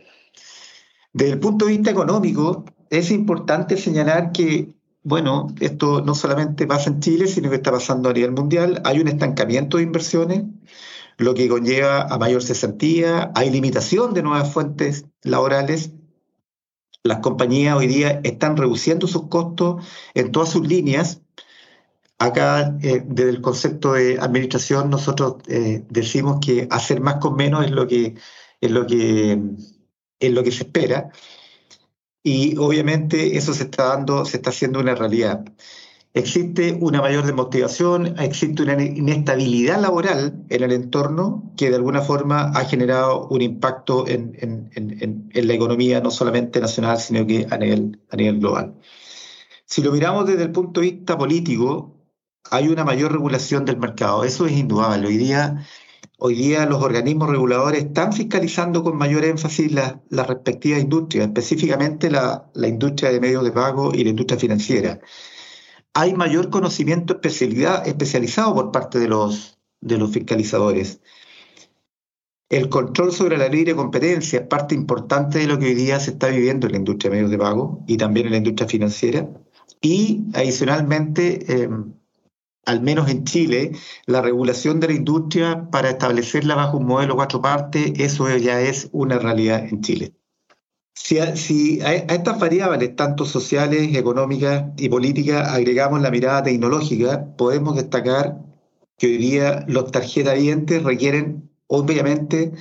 Desde 1.12 1.33
el 1.33 1.39
punto 1.39 1.65
de 1.65 1.71
vista 1.71 1.91
económico, 1.91 2.63
es 2.89 3.12
importante 3.12 3.75
señalar 3.75 4.31
que 4.31 4.78
bueno, 5.03 5.47
esto 5.59 6.01
no 6.01 6.13
solamente 6.13 6.67
pasa 6.67 6.89
en 6.89 6.99
Chile, 6.99 7.27
sino 7.27 7.49
que 7.49 7.57
está 7.57 7.71
pasando 7.71 8.09
a 8.09 8.13
nivel 8.13 8.31
mundial. 8.31 8.81
Hay 8.85 8.99
un 8.99 9.07
estancamiento 9.07 9.77
de 9.77 9.83
inversiones, 9.83 10.43
lo 11.17 11.33
que 11.33 11.47
conlleva 11.47 12.01
a 12.03 12.17
mayor 12.17 12.43
cesantía, 12.43 13.31
hay 13.35 13.49
limitación 13.49 14.13
de 14.13 14.23
nuevas 14.23 14.51
fuentes 14.51 15.05
laborales. 15.23 15.91
Las 17.03 17.19
compañías 17.19 17.77
hoy 17.77 17.87
día 17.87 18.19
están 18.23 18.57
reduciendo 18.57 19.07
sus 19.07 19.29
costos 19.29 19.85
en 20.13 20.31
todas 20.31 20.49
sus 20.49 20.67
líneas. 20.67 21.21
Acá, 22.17 22.77
eh, 22.81 23.01
desde 23.05 23.29
el 23.29 23.41
concepto 23.41 23.93
de 23.93 24.19
administración, 24.19 24.89
nosotros 24.89 25.37
eh, 25.47 25.85
decimos 25.89 26.39
que 26.45 26.67
hacer 26.69 26.99
más 26.99 27.15
con 27.15 27.35
menos 27.37 27.65
es 27.65 27.71
lo 27.71 27.87
que, 27.87 28.15
es 28.59 28.71
lo 28.71 28.85
que, 28.85 29.41
es 30.19 30.33
lo 30.33 30.43
que 30.43 30.51
se 30.51 30.63
espera 30.63 31.09
y 32.23 32.57
obviamente 32.57 33.38
eso 33.38 33.53
se 33.53 33.63
está 33.63 33.95
dando, 33.95 34.25
se 34.25 34.38
está 34.38 34.49
haciendo 34.49 34.79
una 34.79 34.95
realidad. 34.95 35.45
Existe 36.13 36.75
una 36.81 37.01
mayor 37.01 37.25
desmotivación, 37.25 38.19
existe 38.19 38.63
una 38.63 38.81
inestabilidad 38.83 39.79
laboral 39.79 40.43
en 40.49 40.63
el 40.63 40.71
entorno 40.71 41.53
que 41.55 41.69
de 41.69 41.75
alguna 41.75 42.01
forma 42.01 42.49
ha 42.55 42.65
generado 42.65 43.27
un 43.27 43.43
impacto 43.43 44.07
en, 44.07 44.35
en, 44.39 44.69
en, 45.31 45.47
la 45.47 45.53
economía 45.53 46.01
no 46.01 46.09
solamente 46.09 46.59
nacional, 46.59 46.97
sino 46.99 47.27
que 47.27 47.45
a 47.49 47.57
nivel, 47.57 48.01
a 48.09 48.15
nivel 48.15 48.39
global. 48.39 48.73
Si 49.65 49.83
lo 49.83 49.91
miramos 49.91 50.25
desde 50.25 50.43
el 50.43 50.51
punto 50.51 50.81
de 50.81 50.91
vista 50.91 51.15
político, 51.15 51.95
hay 52.49 52.67
una 52.69 52.83
mayor 52.83 53.11
regulación 53.11 53.65
del 53.65 53.77
mercado. 53.77 54.23
Eso 54.23 54.47
es 54.47 54.53
indudable. 54.53 55.07
Hoy 55.07 55.17
día 55.17 55.65
Hoy 56.21 56.35
día 56.35 56.65
los 56.65 56.83
organismos 56.83 57.29
reguladores 57.29 57.85
están 57.85 58.11
fiscalizando 58.11 58.83
con 58.83 58.97
mayor 58.97 59.23
énfasis 59.23 59.71
las 59.71 59.95
la 60.09 60.23
respectivas 60.23 60.81
industrias, 60.81 61.27
específicamente 61.27 62.11
la, 62.11 62.49
industria 62.55 63.09
de 63.09 63.21
medios 63.21 63.41
de 63.45 63.53
pago 63.53 63.93
y 63.93 64.03
la 64.03 64.09
industria 64.09 64.38
financiera. 64.38 64.99
Hay 65.93 66.13
mayor 66.15 66.49
conocimiento 66.49 67.13
especialidad, 67.13 67.88
especializado 67.88 68.53
por 68.53 68.71
parte 68.71 68.99
de 68.99 69.07
los, 69.07 69.59
de 69.79 69.97
los 69.97 70.11
fiscalizadores. 70.11 70.99
El 72.49 72.67
control 72.67 73.13
sobre 73.13 73.38
la 73.38 73.47
libre 73.47 73.73
competencia 73.73 74.39
es 74.39 74.47
parte 74.47 74.75
importante 74.75 75.39
de 75.39 75.47
lo 75.47 75.57
que 75.57 75.67
hoy 75.67 75.75
día 75.75 76.01
se 76.01 76.11
está 76.11 76.27
viviendo 76.27 76.67
en 76.67 76.73
la 76.73 76.79
industria 76.79 77.11
de 77.11 77.15
medios 77.15 77.31
de 77.31 77.38
pago 77.38 77.85
y 77.88 77.95
también 77.95 78.25
en 78.25 78.33
la 78.33 78.39
industria 78.39 78.67
financiera. 78.67 79.29
Y 79.81 80.25
adicionalmente, 80.33 81.63
eh, 81.63 81.69
al 82.65 82.81
menos 82.81 83.09
en 83.09 83.23
Chile, 83.23 83.71
la 84.05 84.21
regulación 84.21 84.79
de 84.79 84.87
la 84.87 84.93
industria 84.93 85.69
para 85.71 85.89
establecerla 85.89 86.55
bajo 86.55 86.77
un 86.77 86.85
modelo 86.85 87.15
cuatro 87.15 87.41
partes, 87.41 87.93
eso 87.97 88.29
ya 88.37 88.61
es 88.61 88.89
una 88.91 89.17
realidad 89.17 89.65
en 89.67 89.81
Chile. 89.81 90.13
Si 90.93 91.17
a, 91.17 91.35
si 91.35 91.81
a, 91.81 91.93
estas 91.93 92.39
variables, 92.39 92.95
tanto 92.95 93.25
sociales, 93.25 93.95
económicas 93.95 94.65
y 94.77 94.89
políticas, 94.89 95.47
agregamos 95.49 96.01
la 96.01 96.11
mirada 96.11 96.43
tecnológica, 96.43 97.35
podemos 97.37 97.75
destacar 97.75 98.37
que 98.97 99.07
hoy 99.07 99.17
día 99.17 99.65
los 99.67 99.91
tarjetavientes 99.91 100.83
requieren, 100.83 101.49
obviamente, 101.67 102.51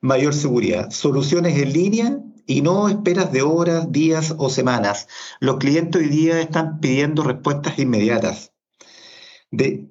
mayor 0.00 0.34
seguridad, 0.34 0.90
soluciones 0.90 1.58
en 1.58 1.72
línea 1.72 2.18
y 2.46 2.62
no 2.62 2.88
esperas 2.88 3.32
de 3.32 3.42
horas, 3.42 3.90
días 3.90 4.34
o 4.38 4.50
semanas. 4.50 5.08
Los 5.40 5.56
clientes 5.56 6.00
hoy 6.00 6.08
día 6.08 6.40
están 6.40 6.78
pidiendo 6.80 7.24
respuestas 7.24 7.78
inmediatas 7.78 8.52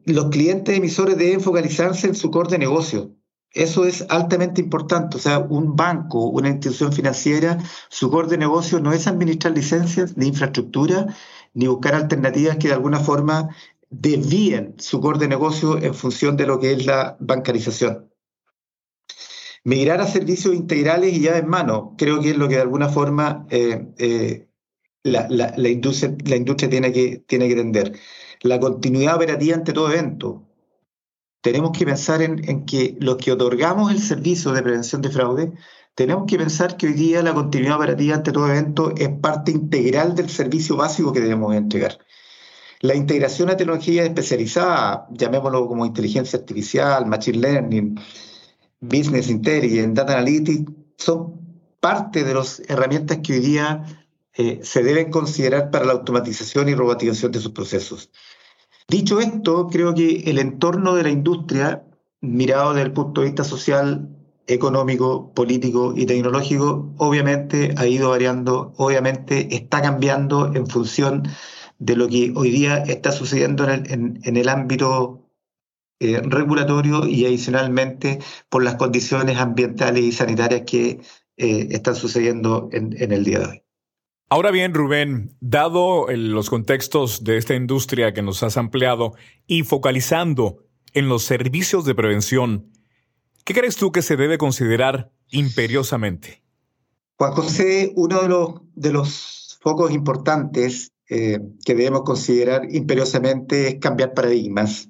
los 0.06 0.30
clientes 0.30 0.78
emisores 0.78 1.18
deben 1.18 1.42
focalizarse 1.42 2.08
en 2.08 2.16
su 2.16 2.32
core 2.32 2.50
de 2.50 2.58
negocio. 2.60 3.16
Eso 3.52 3.86
es 3.86 4.06
altamente 4.10 4.62
importante. 4.62 5.18
O 5.18 5.20
sea, 5.20 5.40
un 5.40 5.76
banco, 5.76 6.26
una 6.26 6.50
institución 6.50 6.92
financiera, 6.92 7.58
su 7.90 8.12
core 8.12 8.28
de 8.28 8.38
negocio 8.38 8.80
no 8.80 8.92
es 8.92 9.08
administrar 9.08 9.54
licencias 9.54 10.18
ni 10.18 10.28
infraestructura, 10.28 11.08
ni 11.54 11.68
buscar 11.68 11.96
alternativas 11.96 12.58
que 12.58 12.68
de 12.68 12.74
alguna 12.74 13.00
forma 13.00 13.56
desvíen 13.90 14.76
su 14.78 15.00
core 15.00 15.20
de 15.20 15.30
negocio 15.30 15.82
en 15.82 15.94
función 15.94 16.36
de 16.36 16.48
lo 16.48 16.60
que 16.60 16.74
es 16.74 16.86
la 16.86 17.16
bancarización. 17.20 18.12
Migrar 19.64 20.02
a 20.02 20.08
servicios 20.08 20.54
integrales 20.54 21.14
y 21.14 21.22
ya 21.22 21.38
en 21.38 21.48
mano, 21.48 21.96
creo 21.98 22.22
que 22.22 22.32
es 22.32 22.38
lo 22.38 22.48
que 22.48 22.56
de 22.56 22.62
alguna 22.62 22.90
forma 22.90 23.48
eh, 23.50 23.88
eh, 23.98 24.48
la, 25.04 25.70
industria, 25.70 26.16
tiene 26.70 26.92
que, 26.92 27.24
tiene 27.26 27.48
que 27.48 27.54
entender 27.54 27.94
la 28.46 28.60
continuidad 28.60 29.16
operativa 29.16 29.56
ante 29.56 29.74
todo 29.74 29.92
evento. 29.92 30.48
Tenemos 31.42 31.78
que 31.78 31.86
pensar 31.86 32.22
en, 32.22 32.66
que 32.66 32.98
los 33.00 33.18
que 33.18 33.32
otorgamos 33.32 33.92
el 33.92 34.00
servicio 34.00 34.52
de 34.52 34.64
prevención 34.64 35.02
de 35.02 35.10
fraude, 35.10 35.54
tenemos 35.94 36.26
que 36.28 36.38
pensar 36.38 36.78
que 36.78 36.88
hoy 36.88 36.94
día 36.94 37.22
la 37.22 37.34
continuidad 37.34 37.78
operativa 37.78 38.16
ante 38.16 38.32
todo 38.32 38.50
evento 38.50 38.94
es 38.98 39.10
parte 39.10 39.52
integral 39.52 40.16
del 40.16 40.30
servicio 40.30 40.76
básico 40.76 41.14
que 41.14 41.22
debemos 41.22 41.56
entregar. 41.56 42.00
La 42.82 42.96
integración 42.96 43.50
a 43.50 43.58
tecnología 43.58 44.04
especializada, 44.04 45.08
llamémoslo 45.12 45.68
como 45.68 45.86
inteligencia 45.86 46.40
artificial, 46.40 47.06
machine 47.06 47.38
learning, 47.40 48.00
business 48.82 49.30
intelligence, 49.30 49.94
data 49.94 50.14
analytics, 50.14 50.72
son 50.98 51.40
parte 51.80 52.24
de 52.24 52.34
las 52.34 52.62
herramientas 52.68 53.20
que 53.24 53.34
hoy 53.34 53.40
día 53.40 53.84
eh, 54.34 54.60
se 54.64 54.84
deben 54.84 55.10
considerar 55.12 55.72
para 55.72 55.86
la 55.86 55.94
automatización 55.94 56.68
y 56.68 56.76
robotización 56.76 57.32
de 57.32 57.40
sus 57.40 57.52
procesos. 57.52 58.10
Dicho 58.88 59.20
esto, 59.20 59.68
creo 59.68 59.94
que 59.94 60.24
el 60.30 60.40
entorno 60.40 60.96
de 60.96 61.04
la 61.04 61.10
industria, 61.10 61.84
mirado 62.22 62.74
desde 62.74 62.88
el 62.88 62.94
punto 62.94 63.22
de 63.22 63.28
vista 63.28 63.44
social, 63.44 64.10
económico, 64.48 65.34
político 65.34 65.94
y 65.96 66.06
tecnológico, 66.06 66.94
obviamente 66.98 67.74
ha 67.78 67.88
ido 67.88 68.10
variando, 68.10 68.74
obviamente 68.78 69.56
está 69.56 69.82
cambiando 69.82 70.54
en 70.54 70.68
función 70.68 71.24
de 71.80 71.96
lo 71.96 72.08
que 72.08 72.32
hoy 72.36 72.52
día 72.52 72.78
está 72.78 73.12
sucediendo 73.12 73.68
en 73.68 73.72
el, 73.72 74.20
en 74.24 74.38
el 74.38 74.50
ámbito 74.50 75.26
eh, 76.02 76.22
regulatorio 76.22 77.08
y 77.08 77.26
adicionalmente 77.26 78.20
por 78.50 78.64
las 78.64 78.76
condiciones 78.76 79.38
ambientales 79.38 80.04
y 80.04 80.12
sanitarias 80.12 80.64
que 80.68 81.00
eh, 81.38 81.68
están 81.72 81.96
sucediendo 81.96 82.68
en, 82.74 82.94
el 83.14 83.24
día 83.24 83.40
de 83.40 83.46
hoy. 83.46 83.65
Ahora 84.30 84.52
bien, 84.52 84.74
Rubén, 84.74 85.36
dado 85.40 86.08
los 86.10 86.50
contextos 86.50 87.24
de 87.24 87.38
esta 87.38 87.56
industria 87.56 88.14
que 88.14 88.22
nos 88.22 88.42
has 88.44 88.58
ampliado 88.58 89.14
y 89.46 89.64
focalizando 89.64 90.64
en 90.94 91.10
los 91.10 91.24
servicios 91.24 91.86
de 91.86 91.96
prevención, 91.96 92.72
¿qué 93.44 93.54
crees 93.54 93.76
tú 93.76 93.92
que 93.92 94.02
se 94.02 94.18
debe 94.18 94.38
considerar 94.38 95.12
imperiosamente? 95.30 96.44
Juan 97.18 97.34
José, 97.34 97.94
uno 97.96 98.22
de 98.22 98.30
los, 98.30 98.54
de 98.74 98.92
los 98.92 99.60
focos 99.62 99.92
importantes 99.92 100.92
eh, 101.08 101.40
que 101.64 101.76
debemos 101.76 102.02
considerar 102.02 102.64
imperiosamente 102.72 103.68
es 103.68 103.76
cambiar 103.80 104.14
paradigmas 104.14 104.90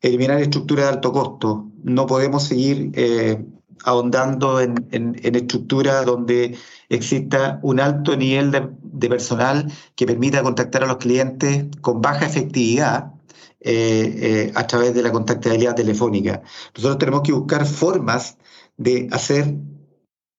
eliminar 0.00 0.40
estructuras 0.40 0.86
de 0.86 0.92
alto 0.92 1.12
costo. 1.12 1.70
No 1.82 2.06
podemos 2.06 2.44
seguir 2.44 2.90
eh, 2.94 3.44
ahondando 3.84 4.60
en, 4.60 5.16
estructuras 5.22 6.04
donde 6.06 6.56
exista 6.88 7.60
un 7.62 7.80
alto 7.80 8.16
nivel 8.16 8.50
de, 8.50 9.08
personal 9.08 9.70
que 9.94 10.06
permita 10.06 10.42
contactar 10.42 10.84
a 10.84 10.86
los 10.86 10.96
clientes 10.96 11.66
con 11.80 12.00
baja 12.00 12.26
efectividad 12.26 13.12
eh, 13.60 14.48
eh, 14.48 14.52
a 14.54 14.66
través 14.66 14.94
de 14.94 15.02
la 15.02 15.12
contactabilidad 15.12 15.74
telefónica. 15.74 16.42
Nosotros 16.74 16.98
tenemos 16.98 17.22
que 17.22 17.32
buscar 17.32 17.66
formas 17.66 18.38
de 18.76 19.08
hacer 19.10 19.54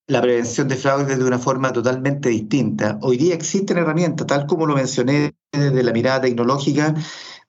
la 0.08 0.22
prevención 0.22 0.68
de 0.70 0.76
fraudes 0.76 1.18
de 1.18 1.26
una 1.26 1.38
forma 1.38 1.74
totalmente 1.74 2.30
distinta. 2.30 2.98
Hoy 3.02 3.18
día 3.18 3.36
existen 3.36 3.78
herramientas, 3.78 4.26
tal 4.26 4.48
como 4.48 4.66
lo 4.66 4.76
mencioné 4.76 5.36
desde 5.52 5.84
la 5.84 5.92
mirada 5.92 6.22
tecnológica, 6.22 6.96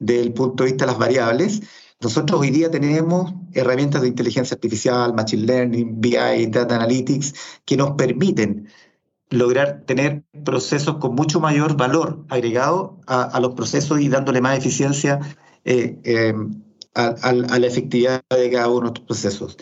del 0.00 0.32
punto 0.32 0.64
de 0.64 0.70
vista 0.70 0.84
de 0.84 0.90
las 0.90 0.98
variables, 0.98 1.62
nosotros 2.00 2.40
hoy 2.40 2.50
día 2.50 2.70
tenemos 2.70 3.34
herramientas 3.54 4.02
de 4.02 4.08
inteligencia 4.08 4.54
artificial, 4.54 5.14
machine 5.14 5.46
learning, 5.46 6.00
BI, 6.00 6.46
data 6.46 6.76
analytics, 6.76 7.34
que 7.64 7.76
nos 7.76 7.92
permiten 7.92 8.68
lograr 9.30 9.82
tener 9.84 10.22
procesos 10.44 10.96
con 10.98 11.14
mucho 11.14 11.40
mayor 11.40 11.76
valor 11.76 12.24
agregado 12.28 13.00
a, 13.06 13.38
los 13.40 13.54
procesos 13.54 14.00
y 14.00 14.08
dándole 14.08 14.40
más 14.40 14.56
eficiencia 14.56 15.18
eh, 15.64 15.98
eh, 16.04 16.34
a, 16.94 17.32
la 17.32 17.66
efectividad 17.66 18.22
de 18.30 18.50
cada 18.50 18.68
uno 18.68 18.82
de 18.82 18.86
estos 18.88 19.04
procesos. 19.04 19.56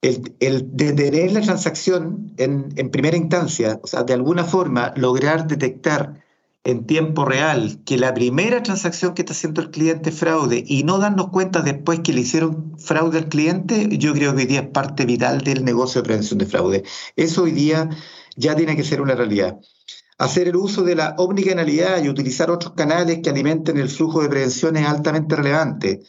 El, 0.00 0.34
el 0.40 0.76
detener 0.76 1.32
la 1.32 1.40
transacción 1.42 2.32
en, 2.38 2.68
en 2.76 2.90
primera 2.90 3.16
instancia, 3.16 3.80
o 3.82 3.86
sea, 3.86 4.02
de 4.02 4.14
alguna 4.14 4.44
forma 4.44 4.92
lograr 4.96 5.46
detectar 5.46 6.23
en 6.64 6.86
tiempo 6.86 7.26
real 7.26 7.78
que 7.84 7.98
la 7.98 8.14
primera 8.14 8.62
transacción 8.62 9.14
que 9.14 9.22
está 9.22 9.34
haciendo 9.34 9.60
el 9.60 9.70
cliente 9.70 10.10
es 10.10 10.18
fraude 10.18 10.64
y 10.66 10.82
no 10.82 10.98
darnos 10.98 11.28
cuenta 11.28 11.60
después 11.60 12.00
que 12.00 12.14
le 12.14 12.22
hicieron 12.22 12.78
fraude 12.78 13.18
al 13.18 13.28
cliente, 13.28 13.88
yo 13.98 14.14
creo 14.14 14.34
que 14.34 14.42
hoy 14.42 14.46
día 14.46 14.60
es 14.60 14.68
parte 14.68 15.04
vital 15.04 15.42
del 15.42 15.64
negocio 15.64 16.00
de 16.00 16.06
prevención 16.06 16.38
de 16.38 16.46
fraude. 16.46 16.84
Eso 17.16 17.42
hoy 17.42 17.52
día 17.52 17.90
ya 18.36 18.56
tiene 18.56 18.76
que 18.76 18.82
ser 18.82 19.02
una 19.02 19.14
realidad. 19.14 19.60
Hacer 20.16 20.48
el 20.48 20.56
uso 20.56 20.82
de 20.82 20.94
la 20.94 21.14
omnicanalidad 21.18 22.02
y 22.02 22.08
utilizar 22.08 22.50
otros 22.50 22.72
canales 22.74 23.20
que 23.22 23.30
alimenten 23.30 23.76
el 23.76 23.90
flujo 23.90 24.22
de 24.22 24.28
prevención 24.28 24.76
es 24.76 24.86
altamente 24.86 25.36
relevante. 25.36 26.02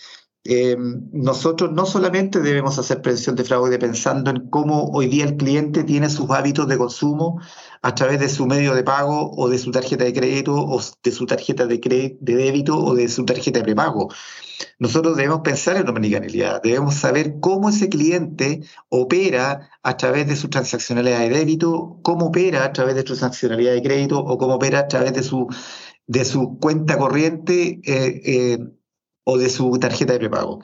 Eh, 0.47 0.77
nosotros 1.11 1.71
no 1.71 1.87
solamente 1.87 2.39
debemos 2.39 2.77
hacer 2.77 3.01
prevención 3.01 3.35
de 3.35 3.43
fraude 3.43 3.79
pensando 3.79 4.29
en 4.29 4.47
cómo 4.51 4.91
hoy 4.91 5.07
día 5.07 5.25
el 5.25 5.37
cliente 5.37 5.83
tiene 5.83 6.07
sus 6.07 6.29
hábitos 6.29 6.67
de 6.67 6.77
consumo 6.77 7.41
a 7.81 7.95
través 7.95 8.19
de 8.19 8.29
su 8.29 8.45
medio 8.45 8.75
de 8.75 8.83
pago 8.83 9.31
o 9.35 9.49
de 9.49 9.57
su 9.57 9.71
tarjeta 9.71 10.03
de 10.03 10.13
crédito 10.13 10.53
o 10.53 10.79
de 11.03 11.11
su 11.11 11.25
tarjeta 11.25 11.65
de, 11.65 12.15
débito 12.19 12.77
o 12.77 12.93
de 12.93 13.09
su 13.09 13.25
tarjeta 13.25 13.57
de 13.59 13.65
prepago. 13.65 14.09
Nosotros 14.77 15.17
debemos 15.17 15.39
pensar 15.41 15.77
en 15.77 15.89
omnicanalidad, 15.89 16.61
debemos 16.61 16.93
saber 16.93 17.39
cómo 17.39 17.69
ese 17.69 17.89
cliente 17.89 18.61
opera 18.89 19.71
a 19.81 19.97
través 19.97 20.27
de 20.27 20.35
su 20.35 20.49
transaccionalidad 20.49 21.21
de 21.21 21.29
débito, 21.29 21.99
cómo 22.03 22.27
opera 22.27 22.65
a 22.65 22.71
través 22.71 22.93
de 22.93 23.01
su 23.01 23.15
transaccionalidad 23.15 23.73
de 23.73 23.81
crédito 23.81 24.19
o 24.19 24.37
cómo 24.37 24.55
opera 24.55 24.79
a 24.79 24.87
través 24.87 25.13
de 25.13 25.23
su, 25.23 25.47
de 26.05 26.23
su 26.23 26.59
cuenta 26.59 26.99
corriente 26.99 27.79
eh, 27.83 28.21
eh, 28.25 28.57
o 29.25 29.37
de 29.37 29.49
su 29.49 29.69
tarjeta 29.79 30.13
de 30.13 30.19
prepago. 30.19 30.61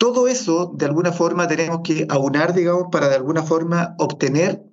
Todo 0.00 0.28
eso, 0.28 0.72
de 0.74 0.86
alguna 0.86 1.12
forma, 1.12 1.46
tenemos 1.46 1.82
que 1.84 2.06
aunar, 2.08 2.54
digamos, 2.54 2.88
para 2.90 3.08
de 3.08 3.16
alguna 3.16 3.42
forma 3.42 3.94
obtener 3.98 4.64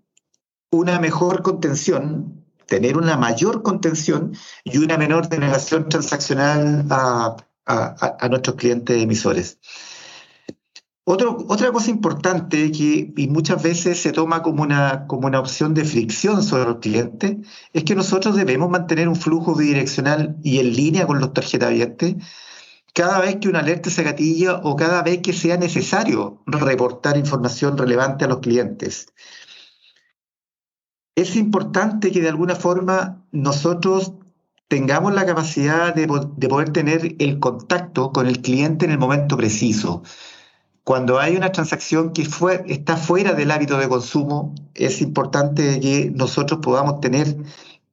una 0.72 1.00
mejor 1.00 1.44
contención, 1.44 2.46
tener 2.66 2.98
una 2.98 3.18
mayor 3.18 3.62
contención 3.62 4.34
y 4.64 4.78
una 4.78 4.98
menor 4.98 5.28
denegación 5.28 5.90
transaccional 5.90 6.86
a, 6.90 7.36
nuestros 8.30 8.56
clientes 8.56 9.02
emisores. 9.02 9.60
otra 11.04 11.74
cosa 11.74 11.92
importante 11.92 12.72
que 12.72 13.14
y 13.18 13.28
muchas 13.28 13.62
veces 13.62 14.00
se 14.00 14.14
toma 14.14 14.42
como 14.42 14.64
una, 14.64 15.08
como 15.08 15.28
una 15.28 15.42
opción 15.42 15.74
de 15.74 15.84
fricción 15.84 16.42
sobre 16.42 16.64
los 16.64 16.78
clientes 16.78 17.36
es 17.74 17.84
que 17.84 17.96
nosotros 17.96 18.38
debemos 18.38 18.70
mantener 18.70 19.10
un 19.10 19.18
flujo 19.18 19.56
bidireccional 19.56 20.38
y 20.42 20.60
en 20.60 20.74
línea 20.74 21.06
con 21.06 21.20
los 21.20 21.34
tarjetavientes 21.34 22.16
cada 22.98 23.20
vez 23.20 23.36
que 23.36 23.48
una 23.48 23.60
alerta 23.60 23.92
se 23.92 24.02
gatilla 24.02 24.56
o 24.64 24.76
cada 24.76 25.04
vez 25.04 25.20
que 25.20 25.32
sea 25.32 25.56
necesario 25.56 26.42
reportar 26.48 27.16
información 27.16 27.78
relevante 27.78 28.26
a 28.26 28.28
los 28.28 28.40
clientes. 28.40 29.14
Es 31.16 31.36
importante 31.36 32.12
que 32.12 32.22
de 32.22 32.30
alguna 32.30 32.56
forma 32.56 33.24
nosotros 33.32 34.14
tengamos 34.68 35.14
la 35.14 35.28
capacidad 35.28 35.94
de, 35.94 36.08
poder 36.08 36.72
tener 36.72 37.16
el 37.20 37.40
contacto 37.40 38.12
con 38.12 38.26
el 38.26 38.42
cliente 38.42 38.86
en 38.86 38.92
el 38.94 38.98
momento 38.98 39.38
preciso. 39.38 40.02
Cuando 40.84 41.20
hay 41.20 41.36
una 41.36 41.52
transacción 41.52 42.14
que 42.14 42.28
está 42.66 42.98
fuera 42.98 43.34
del 43.34 43.52
hábito 43.52 43.78
de 43.78 43.90
consumo, 43.90 44.56
es 44.74 45.04
importante 45.04 45.80
que 45.82 46.12
nosotros 46.16 46.62
podamos 46.64 47.00
tener 47.00 47.38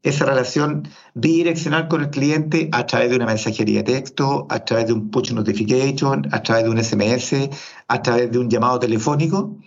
esa 0.04 0.26
relación 0.26 0.86
bidireccional 1.14 1.88
con 1.88 2.02
el 2.02 2.10
cliente 2.10 2.68
a 2.72 2.86
través 2.86 3.10
de 3.10 3.16
una 3.16 3.26
mensajería 3.26 3.82
de 3.82 3.94
texto, 3.94 4.46
a 4.50 4.64
través 4.64 4.86
de 4.86 4.92
un 4.92 5.10
push 5.10 5.32
notification, 5.32 6.28
a 6.30 6.42
través 6.42 6.64
de 6.64 6.70
un 6.70 6.78
SMS, 6.78 7.50
a 7.88 8.02
través 8.02 8.30
de 8.30 8.38
un 8.38 8.50
llamado 8.50 8.78
telefónico, 8.78 9.58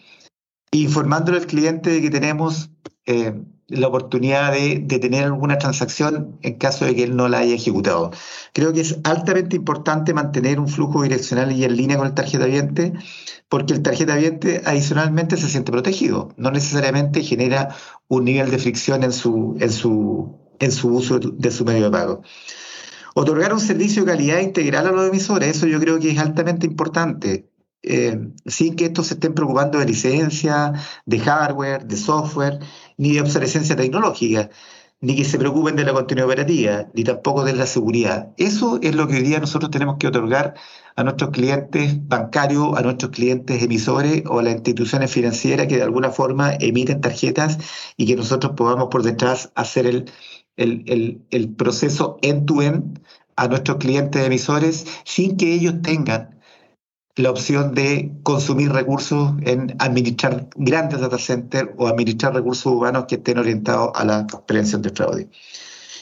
informándole 0.72 1.40
al 1.40 1.48
cliente 1.48 1.90
de 1.90 2.02
que 2.02 2.12
tenemos 2.12 2.70
eh, 3.08 3.34
la 3.68 3.88
oportunidad 3.88 4.54
de, 4.54 4.80
tener 5.00 5.26
alguna 5.26 5.58
transacción 5.58 6.38
en 6.42 6.56
caso 6.56 6.86
de 6.86 6.96
que 6.96 7.04
él 7.04 7.16
no 7.16 7.28
la 7.28 7.40
haya 7.40 7.56
ejecutado. 7.56 8.12
Creo 8.54 8.72
que 8.72 8.82
es 8.82 8.98
altamente 9.04 9.56
importante 9.58 10.14
mantener 10.14 10.60
un 10.60 10.68
flujo 10.68 11.04
direccional 11.04 11.52
y 11.52 11.64
en 11.66 11.76
línea 11.76 11.98
con 11.98 12.08
el 12.08 12.14
tarjeta 12.14 12.46
viente, 12.46 12.94
porque 13.50 13.74
el 13.74 13.82
tarjeta 13.82 14.16
viente 14.16 14.62
adicionalmente 14.66 15.38
se 15.38 15.50
siente 15.50 15.72
protegido, 15.72 16.30
no 16.38 16.52
necesariamente 16.52 17.24
genera 17.24 17.76
un 18.08 18.26
nivel 18.26 18.50
de 18.50 18.58
fricción 18.58 19.04
en 19.04 19.12
su, 19.12 19.58
en 19.60 19.72
su, 19.72 20.38
en 20.60 20.72
su 20.72 20.90
uso 20.90 21.20
de 21.20 21.52
su 21.52 21.66
medio 21.66 21.86
de 21.86 21.92
pago. 21.92 22.22
Otorgar 23.16 23.52
un 23.52 23.60
servicio 23.60 24.06
de 24.06 24.12
calidad 24.12 24.40
integral 24.40 24.88
a 24.88 24.92
los 24.92 25.10
emisores, 25.10 25.58
eso 25.58 25.68
yo 25.68 25.80
creo 25.80 26.00
que 26.00 26.12
es 26.12 26.20
altamente 26.20 26.68
importante. 26.68 27.50
Eh, 27.90 28.20
sin 28.46 28.76
que 28.76 28.86
estos 28.86 29.08
se 29.08 29.14
estén 29.14 29.34
preocupando 29.34 29.80
de 29.80 29.86
licencia, 29.86 30.74
de 31.06 31.20
hardware, 31.20 31.86
de 31.86 31.96
software, 31.96 32.60
ni 32.98 33.14
de 33.14 33.22
obsolescencia 33.22 33.78
tecnológica, 33.78 34.50
ni 35.00 35.16
que 35.16 35.24
se 35.24 35.38
preocupen 35.38 35.78
de 35.78 35.86
la 35.86 35.94
continuidad 35.94 36.28
operativa, 36.28 36.88
ni 36.94 37.06
tampoco 37.06 37.46
de 37.46 37.54
la 37.54 37.66
seguridad. 37.66 38.34
Eso 38.38 38.80
es 38.82 38.94
lo 38.94 39.08
que 39.08 39.16
hoy 39.16 39.22
día 39.22 39.40
nosotros 39.40 39.72
tenemos 39.72 39.96
que 40.00 40.08
otorgar 40.08 40.56
a 40.98 41.04
nuestros 41.04 41.30
clientes 41.30 42.06
bancarios, 42.08 42.78
a 42.78 42.82
nuestros 42.82 43.12
clientes 43.12 43.64
emisores 43.64 44.24
o 44.28 44.40
a 44.40 44.44
las 44.44 44.56
instituciones 44.56 45.10
financieras 45.10 45.68
que 45.68 45.78
de 45.78 45.84
alguna 45.84 46.10
forma 46.10 46.56
emiten 46.60 47.00
tarjetas 47.00 47.58
y 47.96 48.06
que 48.06 48.18
nosotros 48.18 48.54
podamos 48.58 48.90
por 48.90 49.04
detrás 49.04 49.52
hacer 49.56 49.86
el, 49.86 50.12
el, 50.58 51.22
el 51.30 51.56
proceso 51.56 52.18
end-to-end 52.22 53.00
a 53.38 53.48
nuestros 53.48 53.78
clientes 53.78 54.26
emisores 54.26 54.86
sin 55.06 55.38
que 55.38 55.54
ellos 55.54 55.76
tengan 55.84 56.37
la 57.18 57.32
opción 57.32 57.74
de 57.74 58.12
consumir 58.24 58.72
recursos 58.72 59.34
en 59.42 59.76
administrar 59.80 60.48
grandes 60.56 61.00
data 61.00 61.18
centers 61.18 61.72
o 61.78 61.88
administrar 61.88 62.34
recursos 62.34 62.72
humanos 62.72 63.06
que 63.08 63.16
estén 63.16 63.40
orientados 63.40 63.92
a 63.96 64.06
la 64.06 64.28
prevención 64.46 64.82
del 64.82 64.94
fraude. 64.94 65.30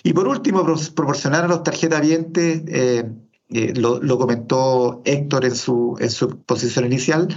Y 0.03 0.13
por 0.13 0.27
último, 0.27 0.63
proporcionar 0.93 1.45
a 1.45 1.47
los 1.47 1.63
tarjetas 1.63 2.01
vientes, 2.01 2.63
eh, 2.67 3.09
eh, 3.49 3.73
lo, 3.75 4.17
comentó 4.19 5.01
Héctor 5.05 5.45
en 5.45 5.55
su, 5.55 5.95
en 5.99 6.11
su 6.11 6.41
posición 6.41 6.85
inicial, 6.85 7.27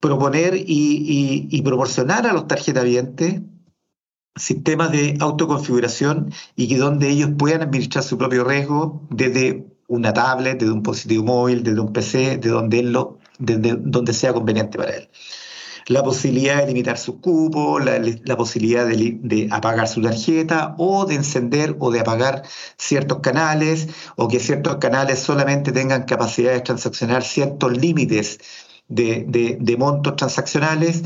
proponer 0.00 0.54
y, 0.56 1.48
y 1.50 1.62
proporcionar 1.62 2.26
a 2.26 2.32
los 2.32 2.46
tarjetas 2.46 2.84
vientes 2.84 3.40
sistemas 4.36 4.90
de 4.92 5.16
autoconfiguración 5.20 6.32
y 6.56 6.68
que 6.68 6.78
donde 6.78 7.10
ellos 7.10 7.30
puedan 7.38 7.62
administrar 7.62 8.04
su 8.04 8.16
propio 8.16 8.44
riesgo 8.44 9.06
desde 9.10 9.69
una 9.90 10.12
tablet, 10.12 10.58
desde 10.58 10.72
un 10.72 10.82
dispositivo 10.82 11.24
móvil, 11.24 11.62
desde 11.64 11.80
un 11.80 11.92
PC, 11.92 12.38
de 12.38 12.48
donde, 12.48 12.78
él 12.78 12.92
lo, 12.92 13.18
desde 13.38 13.76
donde 13.76 14.12
sea 14.12 14.32
conveniente 14.32 14.78
para 14.78 14.92
él. 14.92 15.08
la 15.88 16.02
posibilidad 16.04 16.58
de 16.58 16.66
limitar 16.68 16.96
su 16.96 17.20
cupo, 17.20 17.80
la, 17.80 18.36
posibilidad 18.36 18.86
de, 18.86 19.48
apagar 19.50 19.88
su 19.88 20.00
tarjeta 20.00 20.76
o 20.78 21.06
de 21.06 21.16
encender 21.16 21.76
o 21.80 21.90
de 21.90 22.00
apagar 22.00 22.44
ciertos 22.78 23.18
canales 23.20 23.88
o 24.16 24.28
que 24.28 24.38
ciertos 24.38 24.76
canales 24.76 25.18
solamente 25.18 25.72
tengan 25.72 26.04
capacidad 26.04 26.52
de 26.52 26.60
transaccionar 26.60 27.24
ciertos 27.24 27.76
límites 27.76 28.38
de, 28.88 29.76
montos 29.78 30.16
transaccionales 30.16 31.02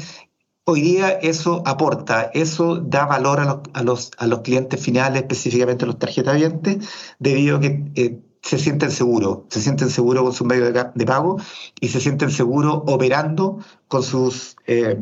Hoy 0.67 0.81
día 0.81 1.11
eso 1.11 1.63
aporta, 1.67 2.31
eso 2.33 2.77
da 2.77 3.05
valor 3.05 3.39
a 3.39 3.45
los, 3.45 3.59
a 3.75 3.83
los, 3.83 4.11
a 4.17 4.27
los 4.27 4.41
clientes 4.41 4.81
finales, 4.81 5.21
específicamente 5.21 5.85
a 5.85 5.89
los 5.89 5.99
tarjetavientes, 5.99 6.89
debido 7.19 7.59
a 7.59 7.61
que 7.61 7.85
eh, 7.97 8.19
se 8.45 8.59
sienten 8.59 8.91
seguros, 8.91 9.39
se 9.49 9.63
sienten 9.63 9.89
seguros 9.89 10.23
con 10.23 10.33
su 10.35 10.45
medio 10.45 10.71
de, 10.71 11.07
pago 11.07 11.41
y 11.81 11.89
se 11.89 11.99
sienten 11.99 12.31
seguros 12.31 12.83
operando 12.87 13.59
con 13.89 14.03
sus, 14.03 14.57
eh, 14.67 14.99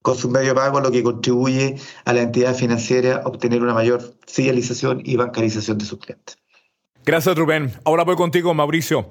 con 0.00 0.16
su 0.16 0.30
medio 0.30 0.48
de 0.48 0.54
pago, 0.54 0.80
lo 0.80 0.90
que 0.90 1.02
contribuye 1.02 1.76
a 2.06 2.14
la 2.14 2.22
entidad 2.22 2.54
financiera 2.54 3.16
a 3.16 3.28
obtener 3.28 3.62
una 3.62 3.74
mayor 3.74 4.14
fidelización 4.26 5.02
y 5.04 5.16
bancarización 5.16 5.76
de 5.76 5.84
sus 5.84 5.98
clientes. 5.98 6.38
Gracias, 7.04 7.36
Rubén. 7.36 7.72
Ahora 7.84 8.04
voy 8.04 8.16
contigo, 8.16 8.54
Mauricio. 8.54 9.06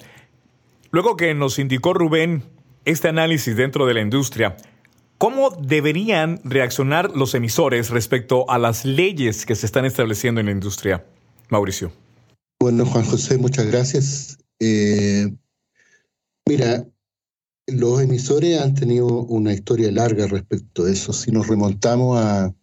Luego 0.89 1.15
que 1.15 1.35
nos 1.35 1.59
indicó 1.59 1.93
Rubén 1.93 2.43
este 2.85 3.09
análisis 3.09 3.55
dentro 3.55 3.85
de 3.85 3.93
la 3.93 4.01
industria, 4.01 4.57
¿cómo 5.19 5.51
deberían 5.51 6.41
reaccionar 6.43 7.11
los 7.11 7.35
emisores 7.35 7.91
respecto 7.91 8.49
a 8.49 8.57
las 8.57 8.85
leyes 8.85 9.45
que 9.45 9.53
se 9.53 9.67
están 9.67 9.85
estableciendo 9.85 10.39
en 10.39 10.47
la 10.47 10.51
industria? 10.51 11.05
Mauricio. 11.49 11.91
Bueno, 12.61 12.85
Juan 12.85 13.05
José, 13.05 13.39
muchas 13.39 13.65
gracias. 13.65 14.37
Eh, 14.59 15.35
mira, 16.47 16.87
los 17.65 17.99
emisores 17.99 18.61
han 18.61 18.75
tenido 18.75 19.07
una 19.07 19.51
historia 19.51 19.91
larga 19.91 20.27
respecto 20.27 20.85
a 20.85 20.91
eso. 20.91 21.11
Si 21.11 21.31
nos 21.31 21.47
remontamos 21.47 22.19
a 22.19 22.53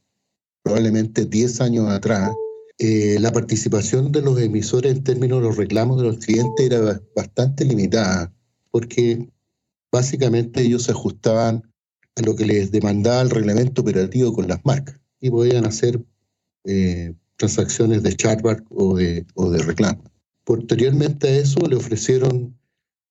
probablemente 0.62 1.24
10 1.24 1.60
años 1.62 1.90
atrás, 1.90 2.30
eh, 2.78 3.16
la 3.18 3.32
participación 3.32 4.12
de 4.12 4.22
los 4.22 4.40
emisores 4.40 4.92
en 4.92 5.02
términos 5.02 5.40
de 5.40 5.48
los 5.48 5.56
reclamos 5.56 5.96
de 5.96 6.04
los 6.04 6.18
clientes 6.18 6.64
era 6.64 7.02
bastante 7.16 7.64
limitada, 7.64 8.32
porque 8.70 9.28
básicamente 9.90 10.62
ellos 10.62 10.84
se 10.84 10.92
ajustaban 10.92 11.72
a 12.14 12.22
lo 12.22 12.36
que 12.36 12.46
les 12.46 12.70
demandaba 12.70 13.20
el 13.22 13.30
reglamento 13.30 13.82
operativo 13.82 14.32
con 14.32 14.46
las 14.46 14.64
marcas 14.64 15.00
y 15.18 15.28
podían 15.30 15.66
hacer 15.66 16.00
eh, 16.66 17.16
transacciones 17.38 18.02
de 18.02 18.14
chargeback 18.14 18.64
o 18.70 18.96
de, 18.96 19.24
o 19.34 19.48
de 19.50 19.62
reclamo. 19.62 20.04
Posteriormente 20.44 21.28
a 21.28 21.36
eso 21.38 21.60
le 21.60 21.76
ofrecieron 21.76 22.58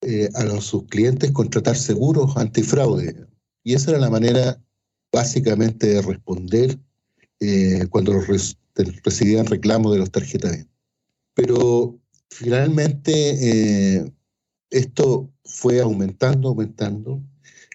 eh, 0.02 0.30
a 0.36 0.44
los, 0.44 0.66
sus 0.66 0.86
clientes 0.86 1.32
contratar 1.32 1.76
seguros 1.76 2.38
antifraude 2.38 3.26
y 3.64 3.74
esa 3.74 3.92
era 3.92 4.00
la 4.00 4.10
manera 4.10 4.62
básicamente 5.12 5.88
de 5.88 6.02
responder 6.02 6.78
eh, 7.40 7.86
cuando 7.90 8.14
recibían 9.04 9.46
reclamos 9.46 9.94
de 9.94 10.00
los 10.00 10.12
tarjetas. 10.12 10.68
Pero 11.34 12.00
finalmente 12.30 13.12
eh, 13.14 14.14
esto 14.70 15.32
fue 15.44 15.80
aumentando, 15.80 16.50
aumentando, 16.50 17.22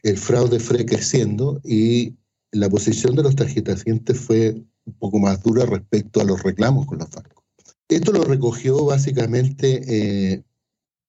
el 0.03 0.19
fraude 0.19 0.61
fue 0.61 0.85
creciendo 0.85 1.61
y 1.65 2.15
la 2.51 2.69
posición 2.69 3.17
de 3.17 3.23
los 3.23 3.37
tarjetas 3.37 3.85
fue 4.15 4.63
un 4.85 4.95
poco 4.95 5.19
más 5.19 5.43
dura 5.43 5.67
respecto 5.67 6.21
a 6.21 6.25
los 6.25 6.43
reclamos 6.43 6.87
con 6.87 6.99
los 6.99 7.11
bancos. 7.11 7.45
Esto 7.89 8.13
lo 8.13 8.25
recogió 8.25 8.85
básicamente 8.85 9.83
eh, 9.87 10.43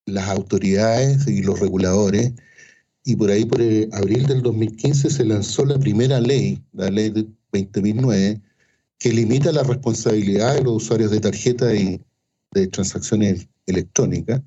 las 0.05 0.29
autoridades 0.29 1.27
y 1.27 1.41
los 1.41 1.59
reguladores, 1.59 2.33
y 3.05 3.15
por 3.15 3.31
ahí, 3.31 3.45
por 3.45 3.61
abril 3.93 4.25
del 4.27 4.41
2015, 4.41 5.09
se 5.09 5.25
lanzó 5.25 5.65
la 5.65 5.77
primera 5.77 6.21
ley, 6.21 6.63
la 6.71 6.89
ley 6.89 7.09
de 7.09 7.27
2009, 7.51 8.41
que 8.97 9.13
limita 9.13 9.51
la 9.51 9.63
responsabilidad 9.63 10.55
de 10.55 10.63
los 10.63 10.83
usuarios 10.83 11.11
de 11.11 11.19
tarjeta 11.19 11.73
y 11.73 12.01
de 12.51 12.67
transacciones 12.67 13.47
electrónicas 13.65 14.41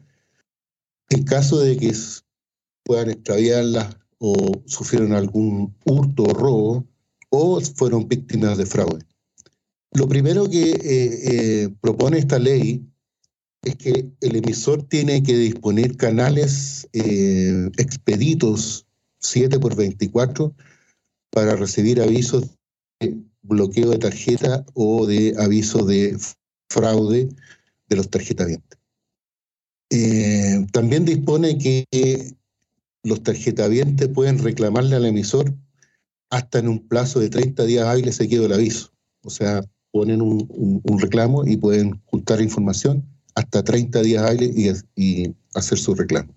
en 1.10 1.24
caso 1.24 1.60
de 1.60 1.76
que 1.76 1.92
puedan 2.84 3.10
extraviarlas 3.10 3.96
o 4.18 4.62
sufrieron 4.66 5.12
algún 5.12 5.74
hurto 5.84 6.24
o 6.24 6.34
robo 6.34 6.86
o 7.30 7.60
fueron 7.60 8.08
víctimas 8.08 8.58
de 8.58 8.66
fraude. 8.66 9.05
Lo 9.96 10.06
primero 10.08 10.46
que 10.50 10.72
eh, 10.72 10.78
eh, 10.84 11.68
propone 11.80 12.18
esta 12.18 12.38
ley 12.38 12.86
es 13.62 13.76
que 13.76 14.10
el 14.20 14.36
emisor 14.36 14.82
tiene 14.82 15.22
que 15.22 15.34
disponer 15.34 15.96
canales 15.96 16.86
eh, 16.92 17.70
expeditos 17.78 18.86
7 19.20 19.58
por 19.58 19.74
24 19.74 20.54
para 21.30 21.56
recibir 21.56 22.02
avisos 22.02 22.44
de 23.00 23.16
bloqueo 23.40 23.88
de 23.88 23.98
tarjeta 23.98 24.66
o 24.74 25.06
de 25.06 25.34
aviso 25.38 25.86
de 25.86 26.18
fraude 26.68 27.30
de 27.88 27.96
los 27.96 28.10
tarjetavientes. 28.10 28.78
también 30.72 31.06
dispone 31.06 31.56
que 31.56 31.86
los 33.02 33.22
tarjetavientes 33.22 34.08
pueden 34.08 34.40
reclamarle 34.40 34.96
al 34.96 35.06
emisor 35.06 35.54
hasta 36.28 36.58
en 36.58 36.68
un 36.68 36.86
plazo 36.86 37.18
de 37.18 37.30
30 37.30 37.64
días 37.64 37.86
hábiles 37.86 38.16
se 38.16 38.28
quedó 38.28 38.44
el 38.44 38.52
aviso. 38.52 38.92
O 39.22 39.30
sea, 39.30 39.62
ponen 39.96 40.20
un, 40.20 40.98
reclamo 40.98 41.46
y 41.46 41.56
pueden 41.56 42.02
juntar 42.04 42.42
información 42.42 43.02
hasta 43.34 43.64
30 43.64 44.02
días 44.02 44.22
hábiles 44.24 44.84
y, 44.94 45.34
hacer 45.54 45.78
su 45.78 45.94
reclamo. 45.94 46.34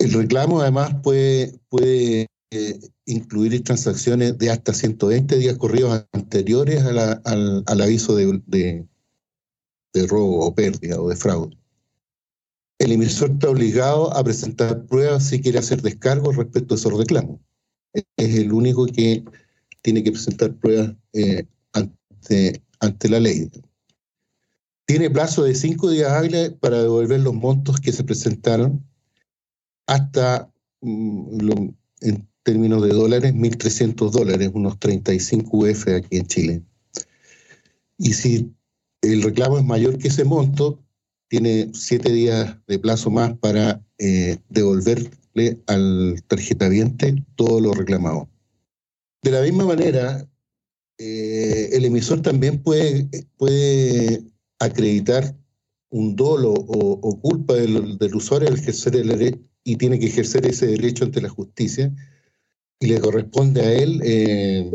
El 0.00 0.12
reclamo 0.12 0.60
además 0.60 0.96
puede, 1.00 1.60
puede 1.68 2.26
eh, 2.50 2.80
incluir 3.06 3.62
transacciones 3.62 4.36
de 4.36 4.50
hasta 4.50 4.74
120 4.74 5.38
días 5.38 5.56
corridos 5.58 6.04
anteriores 6.10 6.82
al, 6.82 7.62
aviso 7.80 8.16
de, 8.16 8.42
de, 8.46 10.06
robo 10.08 10.44
o 10.44 10.52
pérdida 10.52 11.00
o 11.00 11.08
de 11.08 11.14
fraude. 11.14 11.56
El 12.80 12.90
emisor 12.90 13.30
está 13.30 13.48
obligado 13.48 14.12
a 14.12 14.24
presentar 14.24 14.86
pruebas 14.86 15.28
si 15.28 15.40
quiere 15.40 15.60
hacer 15.60 15.82
descargos 15.82 16.34
respecto 16.34 16.74
a 16.74 16.78
esos 16.78 16.98
reclamos. 16.98 17.38
Es 17.92 18.34
el 18.34 18.52
único 18.52 18.86
que 18.86 19.22
tiene 19.82 20.02
que 20.02 20.10
presentar 20.10 20.52
pruebas 20.56 20.96
eh, 21.12 21.46
ante, 21.74 22.60
ante 22.82 23.08
la 23.08 23.20
ley. 23.20 23.50
Tiene 24.86 25.08
plazo 25.08 25.44
de 25.44 25.54
cinco 25.54 25.88
días 25.88 26.10
hábiles 26.10 26.50
para 26.60 26.82
devolver 26.82 27.20
los 27.20 27.34
montos 27.34 27.80
que 27.80 27.92
se 27.92 28.04
presentaron 28.04 28.84
hasta, 29.86 30.52
mm, 30.80 31.68
en 32.00 32.28
términos 32.42 32.82
de 32.82 32.90
dólares, 32.90 33.32
1.300 33.34 34.10
dólares, 34.10 34.50
unos 34.52 34.78
35 34.78 35.56
UF 35.56 35.88
aquí 35.94 36.16
en 36.16 36.26
Chile. 36.26 36.62
Y 37.96 38.12
si 38.12 38.52
el 39.00 39.22
reclamo 39.22 39.58
es 39.58 39.64
mayor 39.64 39.96
que 39.98 40.08
ese 40.08 40.24
monto, 40.24 40.78
tiene 41.28 41.70
siete 41.72 42.12
días 42.12 42.58
de 42.66 42.78
plazo 42.78 43.10
más 43.10 43.38
para 43.38 43.80
eh, 43.98 44.38
devolverle 44.50 45.62
al 45.66 46.22
tarjetaviente 46.26 47.24
todo 47.36 47.60
lo 47.60 47.72
reclamado. 47.72 48.28
De 49.22 49.30
la 49.30 49.40
misma 49.40 49.64
manera, 49.64 50.28
eh, 50.98 51.70
el 51.72 51.84
emisor 51.84 52.22
también 52.22 52.62
puede, 52.62 53.08
puede 53.36 54.22
acreditar 54.58 55.34
un 55.90 56.16
dolo 56.16 56.52
o, 56.52 57.20
culpa 57.20 57.54
del, 57.54 58.14
usuario 58.14 58.48
al 58.48 58.54
ejercer 58.54 58.96
el 58.96 59.40
y 59.64 59.76
tiene 59.76 59.98
que 59.98 60.06
ejercer 60.06 60.46
ese 60.46 60.66
derecho 60.66 61.04
ante 61.04 61.20
la 61.20 61.28
justicia 61.28 61.94
y 62.80 62.86
le 62.86 63.00
corresponde 63.00 63.60
a 63.60 63.72
él 63.72 64.00
eh, 64.02 64.70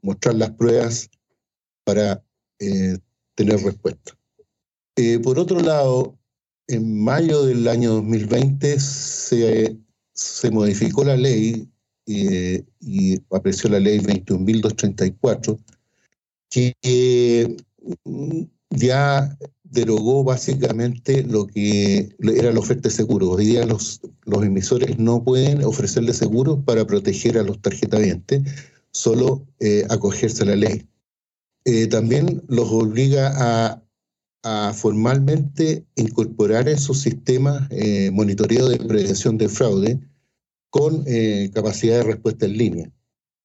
mostrar 0.00 0.36
las 0.36 0.50
pruebas 0.52 1.10
para 1.84 2.22
eh, 2.58 2.98
tener 3.34 3.60
respuesta. 3.60 4.16
por 5.22 5.38
otro 5.38 5.60
lado, 5.60 6.18
en 6.68 7.02
mayo 7.02 7.44
del 7.44 7.66
año 7.66 7.94
2020 7.94 8.78
se, 8.78 9.76
se 10.12 10.50
modificó 10.50 11.04
la 11.04 11.16
ley 11.16 11.68
eh, 12.10 12.64
y 12.80 13.20
apareció 13.30 13.70
la 13.70 13.80
ley 13.80 14.00
21.234, 14.00 15.58
que 16.48 17.56
mm, 18.04 18.42
ya 18.70 19.36
derogó 19.62 20.24
básicamente 20.24 21.22
lo 21.22 21.46
que 21.46 22.08
era 22.20 22.52
la 22.52 22.58
oferta 22.58 22.88
de 22.88 22.94
seguro. 22.94 23.30
Hoy 23.30 23.46
día 23.46 23.64
los, 23.64 24.00
los 24.24 24.44
emisores 24.44 24.98
no 24.98 25.22
pueden 25.22 25.62
ofrecerle 25.62 26.12
seguros 26.12 26.58
para 26.64 26.84
proteger 26.84 27.38
a 27.38 27.44
los 27.44 27.60
tarjetavientes, 27.60 28.42
solo 28.90 29.46
eh, 29.60 29.86
acogerse 29.88 30.42
a 30.42 30.46
la 30.46 30.56
ley. 30.56 30.88
Eh, 31.64 31.86
también 31.86 32.42
los 32.48 32.68
obliga 32.72 33.32
a, 33.36 33.82
a, 34.42 34.72
formalmente 34.72 35.84
incorporar 35.94 36.68
en 36.68 36.78
sus 36.78 37.00
sistemas 37.02 37.68
monitoreo 38.12 38.68
de 38.68 38.78
prevención 38.78 39.38
de 39.38 39.48
fraude 39.48 40.00
con 40.70 41.02
eh, 41.06 41.50
capacidad 41.52 41.98
de 41.98 42.04
respuesta 42.04 42.46
en 42.46 42.56
línea. 42.56 42.92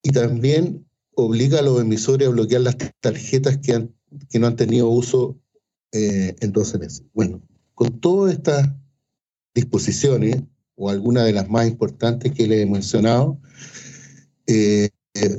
Y 0.04 0.12
también 0.12 0.88
obliga 1.16 1.60
a 1.60 1.64
los 1.64 1.82
emisores 1.82 2.28
a 2.28 2.32
bloquear 2.32 2.62
las 2.62 2.78
tarjetas 3.00 3.58
que, 3.58 3.90
no 4.40 4.48
han 4.48 4.56
tenido 4.56 4.90
uso 4.90 5.38
eh, 5.92 6.36
en 6.40 6.52
12 6.52 6.78
meses. 6.78 7.04
Bueno, 7.14 7.42
con 7.74 8.00
todas 8.00 8.34
estas 8.34 8.70
disposiciones, 9.54 10.44
o 10.76 10.90
algunas 10.90 11.26
de 11.26 11.34
las 11.34 11.50
más 11.50 11.68
importantes 11.68 12.34
que 12.34 12.48
les 12.48 12.62
he 12.62 12.66
mencionado, 12.70 13.40
eh, 14.48 14.90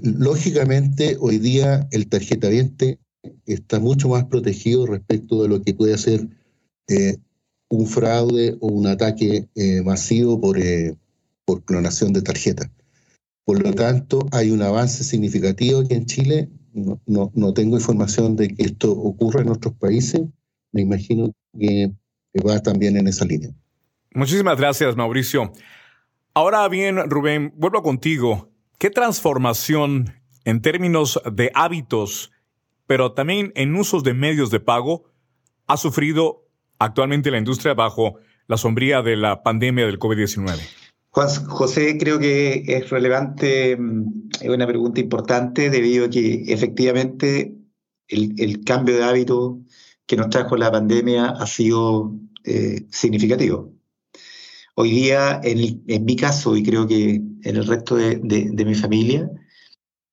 lógicamente 0.03 1.16
hoy 1.20 1.38
día 1.38 1.87
el 1.92 2.09
tarjeta 2.09 2.49
20 2.49 2.99
está 3.44 3.79
mucho 3.79 4.09
más 4.09 4.25
protegido 4.25 4.87
respecto 4.87 5.42
de 5.42 5.49
lo 5.49 5.62
que 5.62 5.75
puede 5.75 5.94
hacer 5.94 6.27
un 7.68 7.87
fraude 7.87 8.57
o 8.61 8.68
un 8.68 8.87
ataque 8.87 9.49
masivo 9.85 10.40
por, 10.40 10.59
por 11.47 11.65
clonación 11.65 12.13
de 12.13 12.21
tarjeta. 12.21 12.71
Por 13.45 13.63
lo 13.63 13.73
tanto, 13.73 14.29
hay 14.33 14.51
un 14.51 14.61
avance 14.61 15.05
significativo 15.05 15.81
aquí 15.81 15.95
en 15.95 16.05
Chile. 16.05 16.51
No, 16.75 17.01
no, 17.07 17.31
no 17.35 17.55
tengo 17.55 17.77
información 17.77 18.37
de 18.37 18.49
que 18.49 18.65
esto 18.65 18.93
ocurra 18.93 19.41
en 19.41 19.49
otros 19.49 19.73
países. 19.75 20.21
Me 20.73 20.83
imagino 20.83 21.33
que 21.59 21.93
va 22.47 22.61
también 22.61 22.99
en 22.99 23.07
esa 23.07 23.25
línea. 23.25 23.51
Muchísimas 24.13 24.59
gracias, 24.59 24.97
Mauricio. 24.97 25.53
Ahora 26.35 26.69
bien, 26.69 27.09
Rubén, 27.09 27.55
vuelvo 27.57 27.83
contigo. 27.83 28.51
¿Qué 28.79 28.91
transformación 28.91 30.13
en 30.45 30.61
términos 30.61 31.21
de 31.33 31.51
hábitos, 31.55 32.33
pero 32.87 33.13
también 33.13 33.53
en 33.55 33.75
usos 33.75 34.03
de 34.05 34.13
medios 34.13 34.51
de 34.51 34.61
pago, 34.61 35.05
ha 35.67 35.77
sufrido 35.77 36.47
actualmente 36.79 37.31
la 37.31 37.39
industria 37.39 37.75
bajo 37.75 38.19
la 38.49 38.57
sombría 38.57 39.03
de 39.03 39.17
la 39.17 39.43
pandemia 39.43 39.87
del 39.87 39.99
COVID-19? 39.99 40.86
Juan 41.16 41.31
José, 41.46 41.96
creo 41.96 42.18
que 42.18 42.62
es 42.66 42.90
relevante, 42.90 43.74
mm, 43.74 44.29
es 44.42 44.50
una 44.50 44.66
pregunta 44.66 45.00
importante 45.00 45.70
debido 45.70 46.05
a 46.05 46.11
que 46.11 46.44
efectivamente 46.52 47.57
el, 48.09 48.62
cambio 48.64 48.96
de 48.96 49.05
hábito 49.05 49.62
que 50.07 50.16
nos 50.18 50.29
trajo 50.29 50.59
la 50.59 50.70
pandemia 50.70 51.31
ha 51.31 51.46
sido 51.46 52.14
eh, 52.44 52.87
significativo. 52.90 53.72
Hoy 54.74 54.90
día, 54.90 55.40
en, 55.42 56.05
mi 56.05 56.16
caso, 56.16 56.55
y 56.55 56.62
creo 56.62 56.87
que 56.87 57.14
en 57.14 57.57
el 57.57 57.66
resto 57.66 57.96
de, 57.96 58.64
mi 58.66 58.74
familia, 58.74 59.31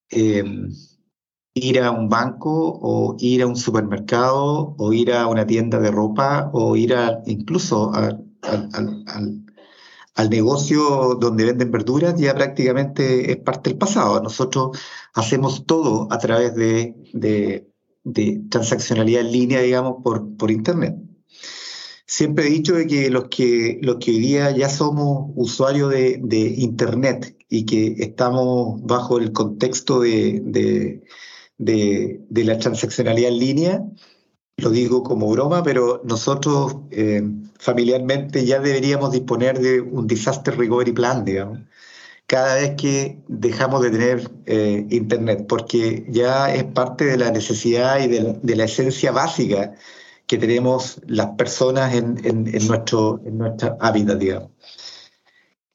em, 0.09 0.69
ir 1.53 1.81
a 1.81 1.91
un 1.91 2.07
banco 2.07 2.79
o 2.81 3.17
ir 3.19 3.41
a 3.41 3.47
un 3.47 3.57
supermercado 3.57 4.73
o 4.77 4.93
ir 4.93 5.11
a 5.11 5.27
una 5.27 5.45
tienda 5.45 5.79
de 5.79 5.91
ropa 5.91 6.49
o 6.53 6.77
ir 6.77 6.93
a, 6.95 7.21
incluso 7.25 7.91
al, 10.15 10.30
negocio 10.30 11.17
donde 11.19 11.45
venden 11.45 11.71
verduras 11.71 12.19
ya 12.19 12.34
prácticamente 12.34 13.32
es 13.32 13.38
parte 13.38 13.69
del 13.69 13.80
pasado. 13.80 14.21
Nosotros 14.21 14.78
hacemos 15.13 15.65
todo 15.65 16.08
a 16.12 16.17
través 16.17 16.56
de, 16.56 16.95
de 18.04 18.43
transaccionalidad 18.49 19.21
en 19.21 19.32
línea, 19.32 19.62
digamos, 19.62 20.04
por, 20.04 20.52
Internet. 20.52 20.95
Siempre 22.06 22.47
he 22.47 22.49
dicho 22.49 22.76
de 22.76 22.86
que 22.86 23.10
los 23.10 23.26
que, 23.30 23.80
hoy 23.88 24.19
día 24.19 24.52
ya 24.52 24.69
somos 24.69 25.32
usuarios 25.36 25.89
de, 25.89 26.56
Internet 26.58 27.38
y 27.49 27.65
que 27.65 27.95
estamos 27.99 28.82
bajo 28.84 29.17
el 29.19 29.32
contexto 29.32 30.02
de, 30.02 31.02
de, 31.58 32.43
la 32.43 32.58
transaccionalidad 32.58 33.32
en 33.32 33.39
línea, 33.39 33.86
lo 34.58 34.69
digo 34.69 35.02
como 35.02 35.30
broma, 35.30 35.63
pero 35.63 36.02
nosotros 36.04 36.76
eh, 36.91 37.23
familiarmente 37.63 38.45
ya 38.45 38.60
deberíamos 38.60 39.13
disponer 39.13 39.58
de 39.58 39.80
un 39.80 40.06
disaster 40.06 40.58
recovery 40.58 40.91
plan, 40.91 41.23
digamos, 41.23 41.60
cada 42.28 42.56
vez 42.56 42.76
que 42.76 43.23
dejamos 43.30 43.82
de 43.82 43.91
tener 43.91 44.32
eh, 44.45 44.86
Internet, 44.89 45.45
porque 45.47 46.06
ya 46.10 46.54
es 46.54 46.65
parte 46.65 47.06
de 47.06 47.17
la 47.17 47.32
necesidad 47.32 48.02
y 48.02 48.08
de 48.08 48.56
la 48.56 48.65
esencia 48.65 49.13
básica 49.13 49.76
que 50.28 50.38
tenemos 50.38 50.99
las 51.08 51.28
personas 51.38 51.93
en, 51.93 52.15
nuestro, 52.67 53.21
en 53.26 53.38
nuestra 53.38 53.78
hábitat, 53.80 54.17
digamos. 54.17 54.49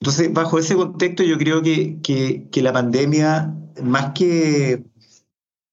Entonces, 0.01 0.33
bajo 0.33 0.59
ese 0.59 0.75
contexto, 0.75 1.23
yo 1.23 1.39
creo 1.39 1.63
que, 1.63 2.01
que, 2.03 2.63
la 2.63 2.73
pandemia, 2.73 3.55
más 3.83 4.13
que, 4.13 4.85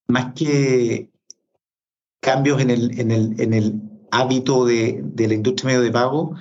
más 0.08 0.32
que 0.34 1.10
cambios 2.20 2.60
en 2.60 2.70
el, 2.70 2.98
en 2.98 3.10
el, 3.10 3.40
en 3.40 3.54
el 3.54 3.95
hábito 4.20 4.64
de, 4.64 5.04
la 5.16 5.34
industria 5.34 5.68
medio 5.68 5.82
de 5.82 5.92
pago, 5.92 6.34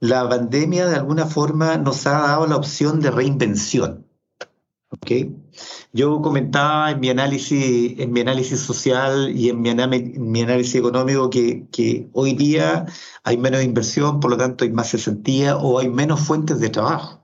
la 0.00 0.28
pandemia 0.28 0.86
de 0.86 0.96
alguna 0.96 1.26
forma 1.26 1.76
nos 1.76 2.06
ha 2.06 2.12
dado 2.12 2.46
la 2.46 2.56
opción 2.56 3.00
de 3.00 3.10
reinvención. 3.10 4.06
¿okay? 4.90 5.34
Yo 5.92 6.20
comentaba 6.22 6.90
en 6.90 7.00
mi 7.00 7.10
análisis, 7.10 7.98
en 7.98 8.12
mi 8.12 8.20
análisis 8.20 8.60
social 8.60 9.32
y 9.36 9.48
en 9.48 9.60
mi, 9.60 9.70
análisis 9.70 10.74
económico 10.74 11.30
que, 11.30 11.66
que, 11.70 12.08
hoy 12.12 12.34
día 12.34 12.86
hay 13.24 13.36
menos 13.36 13.62
inversión, 13.62 14.20
por 14.20 14.30
lo 14.30 14.36
tanto 14.36 14.64
hay 14.64 14.70
más 14.70 14.90
cesantía 14.90 15.56
o 15.56 15.78
hay 15.78 15.88
menos 15.88 16.20
fuentes 16.20 16.60
de 16.60 16.70
trabajo. 16.70 17.20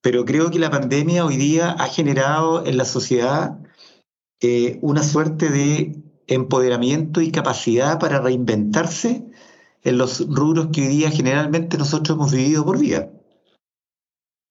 Pero 0.00 0.24
creo 0.24 0.50
que 0.50 0.58
la 0.58 0.70
pandemia 0.70 1.24
hoy 1.24 1.36
día 1.36 1.70
ha 1.70 1.88
generado 1.88 2.66
en 2.66 2.76
la 2.76 2.84
sociedad 2.84 3.58
eh, 4.40 4.78
una 4.82 5.02
suerte 5.02 5.48
de 5.48 5.96
empoderamiento 6.26 7.20
y 7.20 7.30
capacidad 7.30 7.98
para 7.98 8.20
reinventarse 8.20 9.26
en 9.82 9.98
los 9.98 10.26
rubros 10.28 10.68
que 10.72 10.82
hoy 10.82 10.88
día 10.88 11.10
generalmente 11.10 11.78
nosotros 11.78 12.16
hemos 12.16 12.32
vivido 12.32 12.64
por 12.64 12.78
vida. 12.78 13.10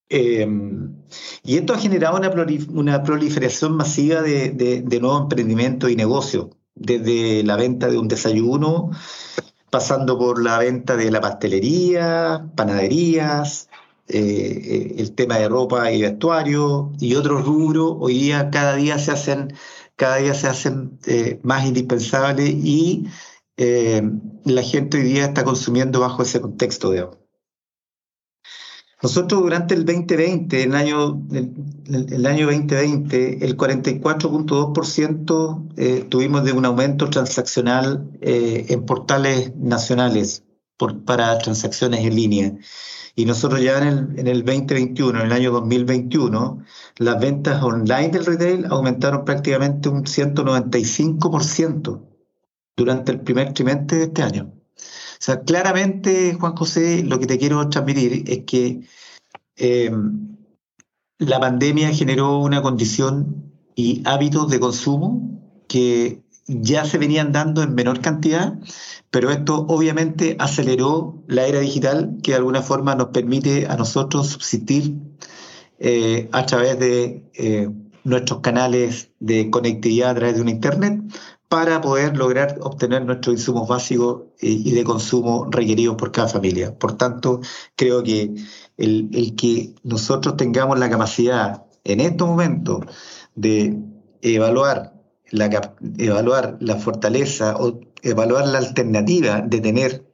Em, 0.10 0.96
y 1.44 1.58
esto 1.58 1.74
ha 1.74 1.80
generado 1.80 2.18
una, 2.18 3.04
proliferación 3.04 3.76
masiva 3.76 4.22
de, 4.22 4.84
nuevos 5.02 5.24
emprendimientos 5.24 5.90
y 5.90 5.96
negocios, 5.96 6.50
desde 6.76 7.44
la 7.44 7.56
venta 7.56 7.88
de 7.88 7.98
un 7.98 8.08
desayuno, 8.08 8.92
pasando 9.72 10.20
por 10.20 10.44
la 10.44 10.60
venta 10.60 10.96
de 10.96 11.10
la 11.10 11.20
pastelería, 11.20 12.48
panaderías, 12.56 13.70
eh, 14.08 14.20
eh, 14.20 14.96
el 14.98 15.14
tema 15.14 15.38
de 15.38 15.50
ropa 15.50 15.92
y 15.92 16.02
vestuario 16.02 16.92
y 17.00 17.16
otros 17.16 17.46
rubros. 17.46 17.96
Hoy 18.00 18.20
día 18.20 18.52
cada 18.52 18.76
día 18.76 19.00
se 19.00 19.12
hacen, 19.12 19.54
cada 19.96 20.18
día 20.18 20.34
se 20.34 20.48
hacen 20.48 21.00
eh, 21.06 21.40
más 21.44 21.66
indispensables 21.66 22.50
y 22.50 23.08
la 23.56 24.64
gente 24.64 24.98
hoy 24.98 25.04
día 25.04 25.26
está 25.26 25.44
consumiendo 25.44 26.00
bajo 26.00 26.24
ese 26.24 26.42
contexto 26.42 26.90
de 26.90 27.08
nosotros 29.04 29.42
durante 29.42 29.76
el 29.76 29.84
2020, 29.84 30.64
el 30.64 30.76
año, 30.76 31.22
el, 31.30 32.26
año 32.26 32.46
2020, 32.46 33.46
el 33.46 33.58
44.2% 33.58 35.74
eh, 35.76 36.06
tuvimos 36.08 36.46
de 36.46 36.54
un 36.54 36.64
aumento 36.64 37.10
transaccional 37.10 38.10
eh, 38.22 38.68
en 38.70 38.86
portales 38.86 39.54
nacionales 39.58 40.46
por, 40.78 41.04
para 41.04 41.38
transacciones 41.38 42.06
en 42.06 42.16
línea. 42.16 42.54
Y 43.16 43.26
nosotros 43.26 43.62
ya 43.62 43.78
en 43.78 43.88
el, 43.88 44.20
en 44.20 44.28
el 44.28 44.44
2021, 44.44 45.20
en 45.20 45.26
el 45.28 45.32
año 45.32 45.52
2021, 45.52 46.64
las 46.98 47.20
ventas 47.20 47.62
online 47.62 48.10
del 48.10 48.26
retail 48.26 48.66
aumentaron 48.70 49.24
prácticamente 49.24 49.90
un 49.90 50.04
195% 50.04 52.02
durante 52.76 53.12
el 53.12 53.22
primer 53.22 53.54
trimestre 53.54 54.00
de 54.00 54.04
este 54.06 54.24
año. 54.24 54.52
O 54.76 55.26
sea, 55.26 55.42
claramente, 55.42 56.34
Juan 56.34 56.56
José, 56.56 57.04
lo 57.04 57.20
que 57.20 57.28
te 57.28 57.38
quiero 57.38 57.70
transmitir 57.70 58.24
es 58.28 58.46
que 58.46 58.82
em, 59.56 60.36
la 61.20 61.40
pandemia 61.40 61.94
generó 61.94 62.40
una 62.40 62.62
condición 62.62 63.54
y 63.76 64.02
hábitos 64.06 64.50
de 64.50 64.60
consumo 64.60 65.40
que 65.68 66.23
ya 66.48 66.86
se 66.86 66.98
venían 66.98 67.32
dando 67.32 67.64
en 67.64 67.76
menor 67.76 68.02
cantidad, 68.02 68.60
pero 69.12 69.32
esto 69.32 69.66
obviamente 69.70 70.36
aceleró 70.40 71.24
la 71.28 71.46
era 71.46 71.60
digital 71.60 72.18
que 72.22 72.32
de 72.32 72.38
alguna 72.38 72.62
forma 72.62 72.96
nos 72.96 73.08
permite 73.08 73.68
a 73.68 73.76
nosotros 73.76 74.28
subsistir 74.28 74.96
eh, 75.80 76.30
a 76.32 76.46
través 76.46 76.80
de 76.80 77.30
eh, 77.34 77.70
nuestros 78.04 78.42
canales 78.42 79.12
de 79.20 79.50
conectividad 79.50 80.12
a 80.12 80.16
través 80.16 80.36
de 80.36 80.42
una 80.42 80.52
Internet, 80.52 81.02
para 81.54 81.82
poder 81.82 82.18
lograr 82.18 82.58
obtener 82.62 83.06
nuestros 83.06 83.36
insumos 83.36 83.68
básicos 83.68 84.24
y 84.42 84.72
de 84.72 84.84
consumo 84.84 85.48
requeridos 85.52 85.96
por 85.98 86.12
cada 86.12 86.28
familia. 86.28 86.76
Por 86.76 86.98
tanto, 86.98 87.42
creo 87.76 88.02
que 88.02 88.34
el, 88.78 89.36
que 89.38 89.76
nosotros 89.84 90.36
tengamos 90.36 90.80
la 90.80 90.90
capacidad 90.90 91.64
en 91.84 92.00
estos 92.00 92.28
momentos 92.28 92.80
de 93.36 93.78
evaluar 94.24 94.93
evaluar 95.98 96.58
la 96.60 96.78
fortaleza 96.78 97.56
o 97.58 97.80
evaluar 98.02 98.48
la 98.48 98.60
alternativa 98.60 99.42
de 99.42 99.60
tener 99.60 100.06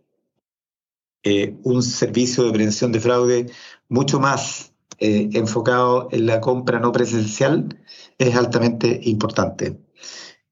eh, 1.23 1.57
un 1.63 1.83
servicio 1.83 2.45
de 2.45 2.51
prevención 2.51 2.91
de 2.91 2.99
fraude 3.01 3.51
mucho 3.89 4.19
más 4.19 4.73
eh, 4.99 5.29
enfocado 5.33 6.07
en 6.11 6.25
la 6.25 6.39
compra 6.39 6.79
no 6.79 6.91
presencial 6.91 7.77
es 8.17 8.35
altamente 8.35 8.99
importante. 9.03 9.79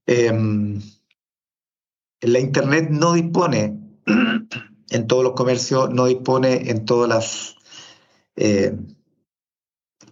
Em, 0.06 0.82
la 2.22 2.40
Internet 2.40 2.90
no 2.90 3.14
dispone 3.14 3.80
en 4.90 5.08
todos 5.08 5.24
los 5.24 5.34
comercios, 5.34 5.90
no 5.94 6.06
dispone 6.06 6.70
en 6.70 6.86
todas 6.86 7.10
las... 7.10 7.56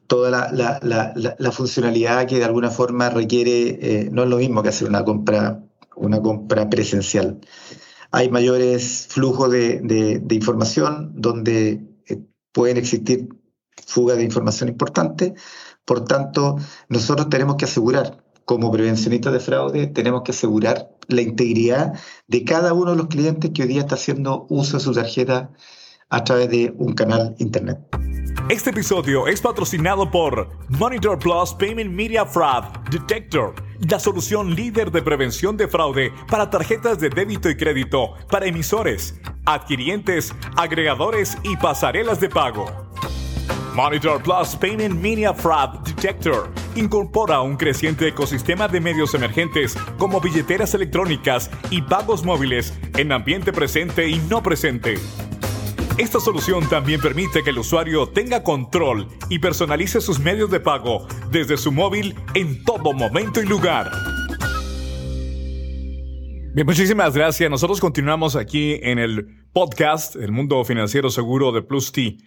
Toda 0.07 0.29
la, 0.51 1.51
funcionalidad 1.51 2.27
que 2.27 2.37
de 2.37 2.45
alguna 2.45 2.69
forma 2.69 3.09
requiere, 3.09 3.79
eh, 3.81 4.09
no 4.11 4.23
es 4.23 4.29
lo 4.29 4.37
mismo 4.37 4.61
que 4.61 4.69
hacer 4.69 4.87
una 4.87 5.03
compra, 5.03 5.63
una 5.95 6.21
compra 6.21 6.69
presencial. 6.69 7.39
Hay 8.11 8.29
mayores 8.29 9.07
flujos 9.09 9.51
de, 9.51 10.23
información 10.29 11.11
donde 11.15 11.81
eh, 12.07 12.21
pueden 12.51 12.77
existir 12.77 13.29
fugas 13.85 14.17
de 14.17 14.23
información 14.23 14.69
importantes, 14.69 15.33
Por 15.85 16.05
tanto, 16.05 16.57
nosotros 16.89 17.29
tenemos 17.29 17.57
que 17.57 17.65
asegurar, 17.65 18.23
como 18.45 18.71
prevencionistas 18.71 19.33
de 19.33 19.39
fraude, 19.39 19.87
tenemos 19.87 20.21
que 20.23 20.31
asegurar 20.31 20.89
la 21.07 21.21
integridad 21.21 21.93
de 22.27 22.43
cada 22.43 22.73
uno 22.73 22.91
de 22.91 22.97
los 22.97 23.07
clientes 23.07 23.51
que 23.51 23.63
hoy 23.63 23.67
día 23.67 23.81
está 23.81 23.95
haciendo 23.95 24.45
uso 24.49 24.77
de 24.77 24.83
su 24.83 24.93
tarjeta 24.93 25.51
a 26.09 26.23
través 26.23 26.49
de 26.49 26.73
un 26.77 26.93
canal 26.93 27.35
internet. 27.39 27.79
Este 28.47 28.69
episodio 28.69 29.25
es 29.25 29.41
patrocinado 29.41 30.11
por 30.11 30.47
Monitor 30.69 31.17
Plus 31.17 31.51
Payment 31.55 31.89
Media 31.89 32.27
Fraud 32.27 32.65
Detector, 32.91 33.55
la 33.89 33.99
solución 33.99 34.53
líder 34.53 34.91
de 34.91 35.01
prevención 35.01 35.57
de 35.57 35.67
fraude 35.67 36.13
para 36.29 36.51
tarjetas 36.51 36.99
de 36.99 37.09
débito 37.09 37.49
y 37.49 37.57
crédito 37.57 38.13
para 38.29 38.45
emisores, 38.45 39.19
adquirientes, 39.45 40.31
agregadores 40.55 41.39
y 41.41 41.57
pasarelas 41.57 42.19
de 42.19 42.29
pago. 42.29 42.67
Monitor 43.73 44.21
Plus 44.21 44.55
Payment 44.55 45.01
Media 45.01 45.33
Fraud 45.33 45.79
Detector 45.79 46.51
incorpora 46.75 47.41
un 47.41 47.57
creciente 47.57 48.07
ecosistema 48.07 48.67
de 48.67 48.79
medios 48.79 49.15
emergentes 49.15 49.75
como 49.97 50.21
billeteras 50.21 50.75
electrónicas 50.75 51.49
y 51.71 51.81
pagos 51.81 52.23
móviles 52.23 52.77
en 52.95 53.11
ambiente 53.11 53.51
presente 53.51 54.07
y 54.07 54.19
no 54.29 54.43
presente. 54.43 54.99
Esta 55.97 56.19
solución 56.19 56.67
también 56.67 56.99
permite 56.99 57.41
que 57.41 57.51
el 57.51 57.59
usuario 57.59 58.09
tenga 58.09 58.43
control 58.43 59.07
y 59.29 59.39
personalice 59.39 60.01
sus 60.01 60.19
medios 60.19 60.51
de 60.51 60.59
pago 60.59 61.07
desde 61.31 61.55
su 61.55 61.71
móvil 61.71 62.13
en 62.33 62.65
todo 62.65 62.91
momento 62.91 63.41
y 63.41 63.45
lugar. 63.45 63.91
Bien, 66.53 66.67
muchísimas 66.67 67.15
gracias. 67.15 67.49
Nosotros 67.49 67.79
continuamos 67.79 68.35
aquí 68.35 68.77
en 68.83 68.99
el 68.99 69.47
podcast 69.53 70.17
El 70.17 70.33
Mundo 70.33 70.65
Financiero 70.65 71.09
Seguro 71.09 71.53
de 71.53 71.61
Plus 71.61 71.93
T, 71.93 72.17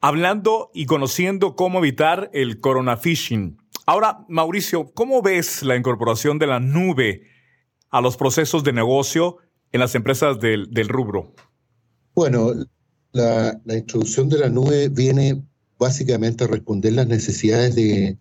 hablando 0.00 0.70
y 0.72 0.86
conociendo 0.86 1.56
cómo 1.56 1.80
evitar 1.80 2.30
el 2.32 2.60
corona 2.60 2.96
phishing. 2.96 3.58
Ahora, 3.86 4.24
Mauricio, 4.28 4.92
¿cómo 4.94 5.20
ves 5.20 5.64
la 5.64 5.74
incorporación 5.74 6.38
de 6.38 6.46
la 6.46 6.60
nube 6.60 7.22
a 7.90 8.00
los 8.00 8.16
procesos 8.16 8.62
de 8.62 8.72
negocio 8.72 9.38
en 9.72 9.80
las 9.80 9.96
empresas 9.96 10.38
del, 10.38 10.70
del 10.70 10.88
rubro? 10.88 11.34
Bueno, 12.14 12.52
la, 13.14 13.60
introducción 13.66 14.28
de 14.28 14.38
la 14.38 14.48
nube 14.48 14.88
viene 14.88 15.42
básicamente 15.78 16.44
a 16.44 16.48
responder 16.48 16.92
las 16.92 17.06
necesidades 17.06 17.74
de, 17.74 18.18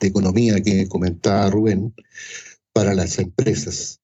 economía 0.00 0.60
que 0.60 0.86
comentaba 0.88 1.48
Rubén 1.48 1.94
para 2.72 2.94
las 2.94 3.18
empresas. 3.18 4.00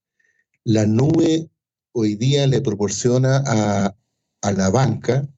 La 0.65 0.87
nube 0.87 1.51
hoy 1.93 2.15
día 2.15 2.47
le 2.47 2.61
proporciona 2.61 3.43
a, 3.47 3.95
a 4.43 4.53
la 4.53 4.71
banca 4.71 5.29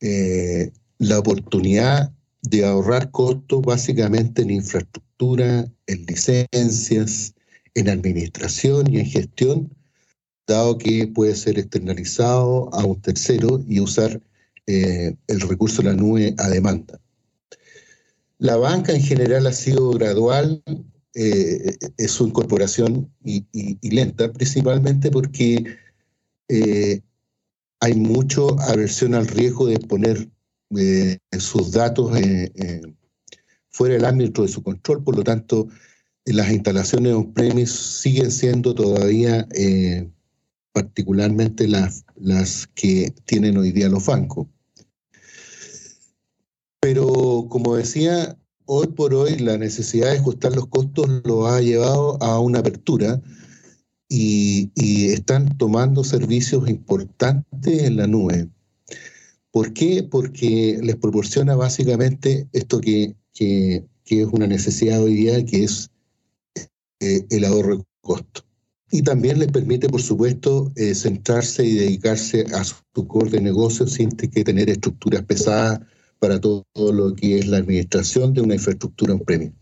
eh, 0.00 0.72
la 0.98 1.18
oportunidad 1.18 2.12
de 2.42 2.64
ahorrar 2.64 3.10
costos 3.10 3.62
básicamente 3.62 4.42
en 4.42 4.50
infraestructura, 4.50 5.70
en 5.86 6.06
licencias, 6.06 7.34
en 7.74 7.88
administración 7.88 8.92
y 8.92 8.98
en 8.98 9.06
gestión, 9.06 9.76
dado 10.46 10.78
que 10.78 11.06
puede 11.06 11.34
ser 11.34 11.58
externalizado 11.58 12.72
a 12.74 12.84
un 12.84 13.00
tercero 13.00 13.62
y 13.66 13.80
usar 13.80 14.20
eh, 14.66 15.14
el 15.28 15.40
recurso 15.40 15.82
de 15.82 15.88
la 15.88 15.94
nube 15.94 16.34
a 16.38 16.48
demanda. 16.48 17.00
La 18.38 18.56
banca 18.56 18.92
en 18.92 19.02
general 19.02 19.46
ha 19.46 19.52
sido 19.52 19.90
gradual 19.90 20.62
eh, 21.14 21.76
es 21.98 22.10
su 22.10 22.26
incorporación 22.26 23.12
y, 23.22 23.44
lenta, 23.90 24.32
principalmente 24.32 25.10
porque 25.10 25.62
eh, 26.48 27.02
hay 27.80 27.94
mucho 27.94 28.58
aversión 28.60 29.14
al 29.14 29.26
riesgo 29.26 29.66
de 29.66 29.78
poner 29.78 30.30
eh, 30.78 31.18
sus 31.38 31.72
datos 31.72 32.12
fuera 33.68 33.94
del 33.94 34.04
ámbito 34.06 34.42
de 34.42 34.48
su 34.48 34.62
control, 34.62 35.04
por 35.04 35.16
lo 35.16 35.22
tanto, 35.22 35.68
las 36.24 36.50
instalaciones 36.50 37.12
on-premise 37.12 37.72
siguen 37.72 38.30
siendo 38.30 38.74
todavía 38.74 39.46
particularmente 40.72 41.68
las, 41.68 42.04
las 42.16 42.66
que 42.74 43.12
tienen 43.24 43.56
hoy 43.56 43.72
día 43.72 43.88
los 43.88 44.06
bancos. 44.06 44.46
Pero 46.80 47.46
como 47.48 47.76
decía, 47.76 48.36
hoy 48.64 48.88
por 48.88 49.14
hoy 49.14 49.38
la 49.38 49.58
necesidad 49.58 50.10
de 50.10 50.18
ajustar 50.18 50.54
los 50.54 50.66
costos 50.66 51.08
lo 51.24 51.46
ha 51.46 51.60
llevado 51.60 52.20
a 52.22 52.40
una 52.40 52.60
apertura 52.60 53.20
y, 54.08 54.70
y 54.74 55.10
están 55.10 55.56
tomando 55.58 56.04
servicios 56.04 56.68
importantes 56.68 57.82
en 57.82 57.96
la 57.96 58.06
nube. 58.06 58.48
¿Por 59.50 59.72
qué? 59.74 60.02
Porque 60.02 60.80
les 60.82 60.96
proporciona 60.96 61.54
básicamente 61.54 62.48
esto 62.52 62.80
que, 62.80 63.14
que, 63.34 63.84
que 64.04 64.22
es 64.22 64.28
una 64.32 64.46
necesidad 64.46 65.02
hoy 65.02 65.14
día, 65.14 65.44
que 65.44 65.64
es 65.64 65.90
eh, 67.00 67.26
el 67.30 67.44
ahorro 67.44 67.78
de 67.78 67.84
costo. 68.00 68.42
Y 68.92 69.02
también 69.02 69.40
les 69.40 69.50
permite, 69.50 69.88
por 69.88 70.00
supuesto, 70.00 70.70
eh, 70.76 70.94
centrarse 70.94 71.64
y 71.64 71.74
dedicarse 71.74 72.46
a 72.54 72.62
su, 72.62 72.76
su 72.94 73.08
core 73.08 73.30
de 73.30 73.40
negocio 73.40 73.88
sin 73.88 74.10
que 74.10 74.44
tener 74.44 74.70
estructuras 74.70 75.24
pesadas 75.24 75.80
para 76.20 76.40
todo, 76.40 76.64
lo 76.76 77.14
que 77.16 77.38
es 77.38 77.48
la 77.48 77.56
administración 77.56 78.32
de 78.32 78.42
una 78.42 78.54
infraestructura 78.54 79.14
en 79.14 79.20
premio. 79.20 79.52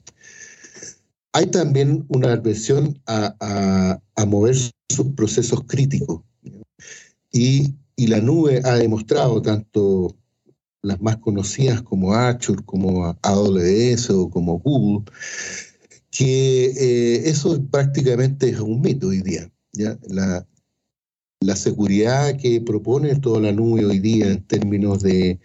Hay 1.33 1.47
también 1.47 2.05
una 2.09 2.33
adversión 2.33 3.01
a 3.07 3.99
mover 4.27 4.57
sus 4.57 5.07
procesos 5.14 5.62
críticos. 5.66 6.21
Y 7.33 7.75
y 8.01 8.07
la 8.07 8.19
nube 8.19 8.62
ha 8.64 8.77
demostrado, 8.77 9.43
tanto 9.43 10.16
las 10.81 11.03
más 11.03 11.19
conocidas 11.19 11.83
como 11.83 12.14
Azure, 12.14 12.62
como 12.64 13.14
AWS 13.21 14.09
o 14.09 14.31
como 14.31 14.59
Google, 14.59 15.05
que 16.11 16.64
eh, 16.66 17.29
eso 17.29 17.62
prácticamente 17.70 18.49
es 18.49 18.61
un 18.61 18.81
mito 18.81 19.09
hoy 19.09 19.23
día. 19.23 19.51
La, 19.73 20.46
la, 21.40 21.57
seguridad 21.57 22.37
que 22.37 22.61
propone 22.61 23.14
toda 23.16 23.40
la 23.40 23.53
nube 23.53 23.85
hoy 23.85 24.01
día 24.01 24.27
en 24.27 24.42
términos 24.42 25.03
de, 25.03 25.38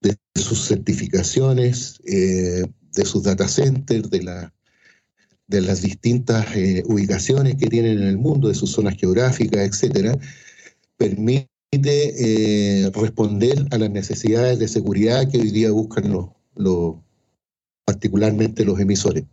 de 0.00 0.16
sus 0.34 0.66
certificaciones, 0.66 2.00
eh, 2.06 2.64
de 2.92 3.04
sus 3.04 3.22
data 3.22 3.48
centers, 3.48 4.10
de, 4.10 4.22
la, 4.22 4.54
de 5.46 5.60
las 5.60 5.82
distintas 5.82 6.54
eh, 6.56 6.82
ubicaciones 6.86 7.56
que 7.56 7.66
tienen 7.66 7.98
en 7.98 8.08
el 8.08 8.18
mundo, 8.18 8.48
de 8.48 8.54
sus 8.54 8.70
zonas 8.70 8.96
geográficas, 8.96 9.66
etcétera, 9.66 10.16
permite 10.96 11.48
eh, 11.72 12.90
responder 12.94 13.66
a 13.70 13.78
las 13.78 13.90
necesidades 13.90 14.58
de 14.58 14.68
seguridad 14.68 15.30
que 15.30 15.38
hoy 15.38 15.50
día 15.50 15.70
buscan 15.70 16.12
los, 16.12 16.28
los, 16.54 16.96
particularmente 17.84 18.64
los 18.64 18.78
emisores. 18.80 19.24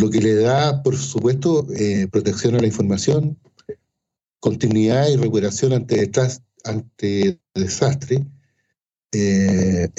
Lo 0.00 0.08
que 0.08 0.22
le 0.22 0.34
da, 0.34 0.82
por 0.82 0.96
supuesto, 0.96 1.66
eh, 1.76 2.08
protección 2.10 2.54
a 2.54 2.58
la 2.58 2.66
información, 2.66 3.36
continuidad 4.38 5.06
y 5.10 5.16
recuperación 5.16 5.74
ante, 5.74 6.10
ante 6.64 7.38
desastre, 7.54 8.24
eh, 9.12 9.90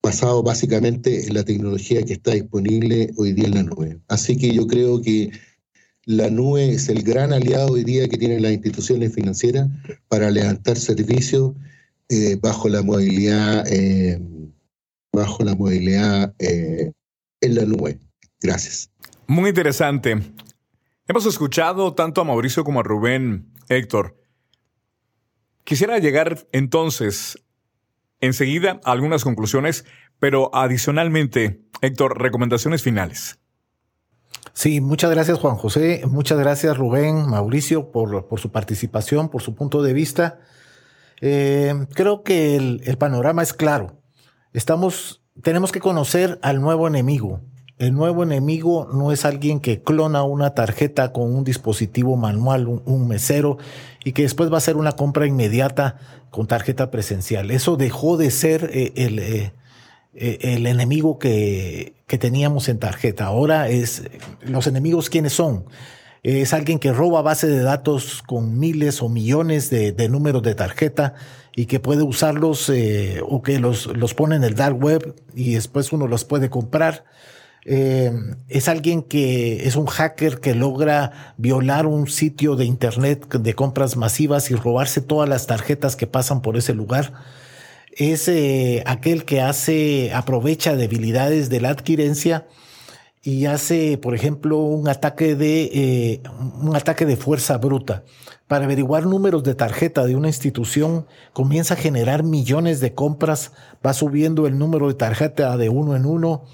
basado 0.00 0.44
básicamente 0.44 1.26
en 1.26 1.34
la 1.34 1.42
tecnología 1.42 2.04
que 2.04 2.12
está 2.12 2.34
disponible 2.34 3.10
hoy 3.16 3.32
día 3.32 3.46
en 3.48 3.54
la 3.54 3.64
nube. 3.64 3.98
Así 4.06 4.36
que 4.36 4.54
yo 4.54 4.68
creo 4.68 5.02
que 5.02 5.32
la 6.04 6.30
nube 6.30 6.70
es 6.70 6.88
el 6.88 7.02
gran 7.02 7.32
aliado 7.32 7.72
hoy 7.72 7.82
día 7.82 8.08
que 8.08 8.16
tienen 8.16 8.42
las 8.42 8.52
instituciones 8.52 9.12
financieras 9.12 9.68
para 10.06 10.30
levantar 10.30 10.76
servicios 10.76 11.54
eh, 12.10 12.38
bajo 12.40 12.68
la 12.68 12.82
movilidad, 12.82 13.64
bajo 15.12 15.42
la 15.42 15.56
movilidad 15.56 16.32
en 16.38 17.54
la 17.56 17.64
nube. 17.64 17.98
Gracias. 18.40 18.88
Muy 19.30 19.50
interesante. 19.50 20.20
Hemos 21.06 21.24
escuchado 21.24 21.94
tanto 21.94 22.20
a 22.20 22.24
Mauricio 22.24 22.64
como 22.64 22.80
a 22.80 22.82
Rubén, 22.82 23.54
Héctor. 23.68 24.16
Quisiera 25.62 26.00
llegar 26.00 26.48
entonces 26.50 27.38
enseguida 28.18 28.80
a 28.82 28.90
algunas 28.90 29.22
conclusiones, 29.22 29.84
pero 30.18 30.52
adicionalmente, 30.52 31.62
Héctor, 31.80 32.20
recomendaciones 32.20 32.82
finales. 32.82 33.38
Sí, 34.52 34.80
muchas 34.80 35.12
gracias 35.12 35.38
Juan 35.38 35.54
José, 35.54 36.02
muchas 36.08 36.40
gracias 36.40 36.76
Rubén, 36.76 37.28
Mauricio 37.28 37.92
por, 37.92 38.26
por 38.26 38.40
su 38.40 38.50
participación, 38.50 39.28
por 39.28 39.42
su 39.42 39.54
punto 39.54 39.80
de 39.80 39.92
vista. 39.92 40.40
Eh, 41.20 41.86
creo 41.94 42.24
que 42.24 42.56
el, 42.56 42.82
el, 42.84 42.98
panorama 42.98 43.44
es 43.44 43.52
claro. 43.52 44.02
Estamos, 44.52 45.22
tenemos 45.40 45.70
que 45.70 45.78
conocer 45.78 46.40
al 46.42 46.60
nuevo 46.60 46.88
enemigo. 46.88 47.42
El 47.80 47.94
nuevo 47.94 48.22
enemigo 48.22 48.90
no 48.92 49.10
es 49.10 49.24
alguien 49.24 49.58
que 49.58 49.80
clona 49.80 50.22
una 50.22 50.54
tarjeta 50.54 51.14
con 51.14 51.34
un 51.34 51.44
dispositivo 51.44 52.14
manual, 52.14 52.68
un, 52.68 53.08
mesero, 53.08 53.56
y 54.04 54.12
que 54.12 54.20
después 54.20 54.50
va 54.50 54.56
a 54.56 54.58
hacer 54.58 54.76
una 54.76 54.92
compra 54.92 55.26
inmediata 55.26 55.96
con 56.28 56.46
tarjeta 56.46 56.90
presencial. 56.90 57.50
Eso 57.50 57.78
dejó 57.78 58.18
de 58.18 58.30
ser 58.30 58.68
eh, 58.74 58.92
el, 58.96 59.18
eh, 59.18 59.52
el 60.12 60.66
enemigo 60.66 61.18
que, 61.18 61.94
que, 62.06 62.18
teníamos 62.18 62.68
en 62.68 62.78
tarjeta. 62.78 63.24
Ahora 63.24 63.70
es 63.70 64.02
los 64.42 64.66
enemigos 64.66 65.08
quiénes 65.08 65.32
son. 65.32 65.64
es 66.22 66.52
alguien 66.52 66.80
que 66.80 66.92
roba 66.92 67.22
base 67.22 67.46
de 67.46 67.62
datos 67.62 68.22
con 68.26 68.58
miles 68.58 69.00
o 69.00 69.08
millones 69.08 69.70
de, 69.70 70.08
números 70.10 70.42
de 70.42 70.54
tarjeta 70.54 71.14
y 71.56 71.64
que 71.64 71.80
puede 71.80 72.02
usarlos 72.02 72.68
eh, 72.68 73.22
o 73.26 73.40
que 73.40 73.58
los, 73.58 73.86
los 73.86 74.12
pone 74.12 74.36
en 74.36 74.44
el 74.44 74.54
dark 74.54 74.76
web 74.78 75.14
y 75.34 75.54
después 75.54 75.94
uno 75.94 76.06
los 76.06 76.26
puede 76.26 76.50
comprar. 76.50 77.04
Eh, 77.66 78.10
es 78.48 78.68
alguien 78.68 79.02
que 79.02 79.66
es 79.66 79.76
un 79.76 79.86
hacker 79.86 80.40
que 80.40 80.54
logra 80.54 81.34
violar 81.36 81.86
un 81.86 82.08
sitio 82.08 82.56
de 82.56 82.64
internet 82.64 83.28
de 83.28 83.54
compras 83.54 83.96
masivas 83.96 84.50
y 84.50 84.54
robarse 84.54 85.00
todas 85.00 85.28
las 85.28 85.46
tarjetas 85.46 85.96
que 85.96 86.06
pasan 86.06 86.40
por 86.42 86.56
ese 86.56 86.74
lugar. 86.74 87.12
Es 87.92 88.28
eh, 88.28 88.82
aquel 88.86 89.24
que 89.24 89.42
hace, 89.42 90.12
aprovecha 90.14 90.76
debilidades 90.76 91.50
de 91.50 91.60
la 91.60 91.70
adquirencia 91.70 92.46
y 93.22 93.44
hace, 93.44 93.98
por 93.98 94.14
ejemplo, 94.14 94.58
un 94.58 94.88
ataque 94.88 95.34
de, 95.34 95.70
eh, 95.74 96.22
un 96.60 96.74
ataque 96.74 97.04
de 97.04 97.16
fuerza 97.16 97.58
bruta. 97.58 98.04
Para 98.46 98.64
averiguar 98.64 99.06
números 99.06 99.44
de 99.44 99.54
tarjeta 99.54 100.06
de 100.06 100.16
una 100.16 100.28
institución, 100.28 101.06
comienza 101.32 101.74
a 101.74 101.76
generar 101.76 102.22
millones 102.22 102.80
de 102.80 102.94
compras, 102.94 103.52
va 103.84 103.92
subiendo 103.92 104.46
el 104.46 104.58
número 104.58 104.88
de 104.88 104.94
tarjeta 104.94 105.56
de 105.56 105.68
uno 105.68 105.94
en 105.94 106.06
uno, 106.06 106.44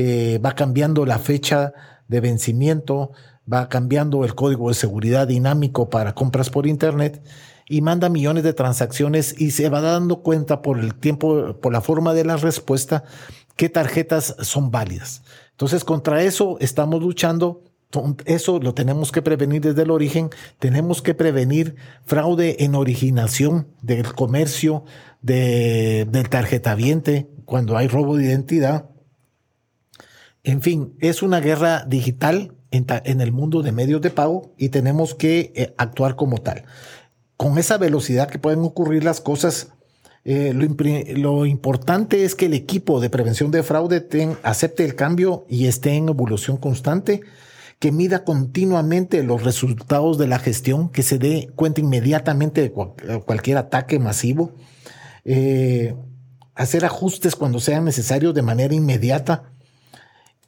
eh, 0.00 0.38
va 0.38 0.54
cambiando 0.54 1.04
la 1.04 1.18
fecha 1.18 1.72
de 2.06 2.20
vencimiento, 2.20 3.10
va 3.52 3.68
cambiando 3.68 4.24
el 4.24 4.36
código 4.36 4.68
de 4.68 4.76
seguridad 4.76 5.26
dinámico 5.26 5.90
para 5.90 6.14
compras 6.14 6.50
por 6.50 6.68
Internet 6.68 7.20
y 7.68 7.80
manda 7.80 8.08
millones 8.08 8.44
de 8.44 8.52
transacciones 8.52 9.34
y 9.40 9.50
se 9.50 9.68
va 9.68 9.80
dando 9.80 10.22
cuenta 10.22 10.62
por 10.62 10.78
el 10.78 10.94
tiempo, 10.94 11.58
por 11.60 11.72
la 11.72 11.80
forma 11.80 12.14
de 12.14 12.24
la 12.24 12.36
respuesta, 12.36 13.02
qué 13.56 13.68
tarjetas 13.68 14.36
son 14.40 14.70
válidas. 14.70 15.22
Entonces, 15.50 15.82
contra 15.82 16.22
eso 16.22 16.58
estamos 16.60 17.02
luchando. 17.02 17.64
Eso 18.24 18.60
lo 18.60 18.74
tenemos 18.74 19.10
que 19.10 19.22
prevenir 19.22 19.62
desde 19.62 19.82
el 19.82 19.90
origen. 19.90 20.30
Tenemos 20.60 21.02
que 21.02 21.14
prevenir 21.14 21.74
fraude 22.04 22.62
en 22.62 22.76
originación 22.76 23.66
del 23.82 24.14
comercio, 24.14 24.84
de, 25.22 26.06
del 26.08 26.28
tarjetaviente, 26.28 27.28
cuando 27.46 27.76
hay 27.76 27.88
robo 27.88 28.16
de 28.16 28.26
identidad. 28.26 28.90
En 30.48 30.62
fin, 30.62 30.94
es 30.98 31.22
una 31.22 31.40
guerra 31.40 31.84
digital 31.86 32.54
en, 32.70 33.20
el 33.20 33.32
mundo 33.32 33.60
de 33.60 33.70
medios 33.70 34.00
de 34.00 34.08
pago 34.08 34.54
y 34.56 34.70
tenemos 34.70 35.14
que 35.14 35.52
eh, 35.54 35.74
actuar 35.76 36.16
como 36.16 36.38
tal. 36.38 36.64
Con 37.36 37.58
esa 37.58 37.76
velocidad 37.76 38.30
que 38.30 38.38
pueden 38.38 38.60
ocurrir 38.60 39.04
las 39.04 39.20
cosas, 39.20 39.74
eh, 40.24 40.54
lo, 40.54 41.44
importante 41.44 42.24
es 42.24 42.34
que 42.34 42.46
el 42.46 42.54
equipo 42.54 42.98
de 42.98 43.10
prevención 43.10 43.50
de 43.50 43.62
fraude 43.62 44.08
acepte 44.42 44.86
el 44.86 44.94
cambio 44.94 45.44
y 45.50 45.66
esté 45.66 45.96
en 45.96 46.08
evolución 46.08 46.56
constante, 46.56 47.20
que 47.78 47.92
mida 47.92 48.24
continuamente 48.24 49.22
los 49.24 49.42
resultados 49.42 50.16
de 50.16 50.28
la 50.28 50.38
gestión, 50.38 50.88
que 50.88 51.02
se 51.02 51.18
dé 51.18 51.50
cuenta 51.56 51.82
inmediatamente 51.82 52.62
de 52.62 52.72
cualquier 52.72 53.58
ataque 53.58 53.98
masivo, 53.98 54.52
eh, 55.26 55.94
hacer 56.54 56.86
ajustes 56.86 57.36
cuando 57.36 57.60
sea 57.60 57.82
necesario 57.82 58.32
de 58.32 58.40
manera 58.40 58.74
inmediata 58.74 59.52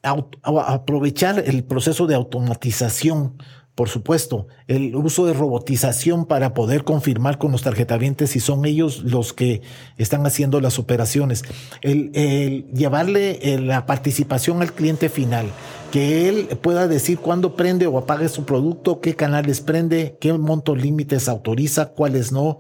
aprovechar 0.03 1.43
el 1.47 1.65
proceso 1.65 2.07
de 2.07 2.15
automatización, 2.15 3.37
por 3.75 3.89
supuesto, 3.89 4.47
el 4.67 4.95
uso 4.97 5.27
de 5.27 5.33
robotización 5.33 6.27
para 6.27 6.55
poder 6.55 6.85
confirmar 6.85 7.39
con 7.39 7.53
los 7.53 7.63
tarjetavientes 7.63 8.31
si 8.31 8.41
son 8.41 8.65
ellos 8.65 9.03
los 9.05 9.33
que 9.33 9.63
están 9.97 10.27
haciendo 10.27 10.61
las 10.61 10.79
operaciones, 10.79 11.45
el, 11.81 12.67
llevarle 12.75 13.39
eh, 13.43 13.59
la 13.59 13.87
participación 13.87 14.61
al 14.63 14.73
cliente 14.73 15.09
final, 15.09 15.47
que 15.91 16.29
él 16.29 16.49
pueda 16.63 16.89
decir 16.89 17.19
cuándo 17.19 17.57
prende 17.57 17.87
o 17.87 17.99
apague 17.99 18.29
su 18.29 18.45
producto, 18.45 19.01
qué 19.01 19.15
canales 19.15 19.61
prende, 19.61 20.17
qué 20.21 20.33
montos 20.33 20.81
límites 20.81 21.29
autoriza, 21.29 21.91
cuáles 21.91 22.33
no, 22.33 22.59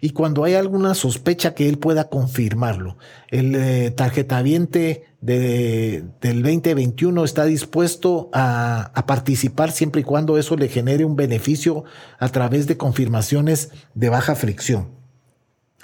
y 0.00 0.10
cuando 0.10 0.44
hay 0.44 0.54
alguna 0.54 0.94
sospecha 0.94 1.54
que 1.54 1.68
él 1.68 1.78
pueda 1.78 2.08
confirmarlo. 2.08 2.96
El 3.28 3.54
eh, 3.54 3.90
tarjetaviente 3.90 5.04
de, 5.20 6.04
del 6.20 6.42
2021 6.42 7.24
está 7.24 7.44
dispuesto 7.44 8.30
a, 8.32 8.92
a, 8.94 9.06
participar 9.06 9.72
siempre 9.72 10.02
y 10.02 10.04
cuando 10.04 10.38
eso 10.38 10.56
le 10.56 10.68
genere 10.68 11.04
un 11.04 11.16
beneficio 11.16 11.84
a 12.18 12.28
través 12.28 12.66
de 12.66 12.76
confirmaciones 12.76 13.70
de 13.94 14.08
baja 14.08 14.36
fricción. 14.36 14.97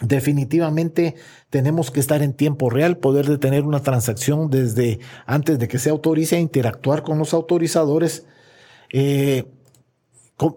Definitivamente 0.00 1.14
tenemos 1.50 1.92
que 1.92 2.00
estar 2.00 2.20
en 2.22 2.32
tiempo 2.32 2.68
real, 2.68 2.96
poder 2.96 3.26
detener 3.26 3.62
una 3.62 3.80
transacción 3.80 4.50
desde 4.50 4.98
antes 5.24 5.58
de 5.60 5.68
que 5.68 5.78
se 5.78 5.90
autorice, 5.90 6.40
interactuar 6.40 7.02
con 7.02 7.18
los 7.18 7.32
autorizadores. 7.32 8.26
Eh, 8.92 9.44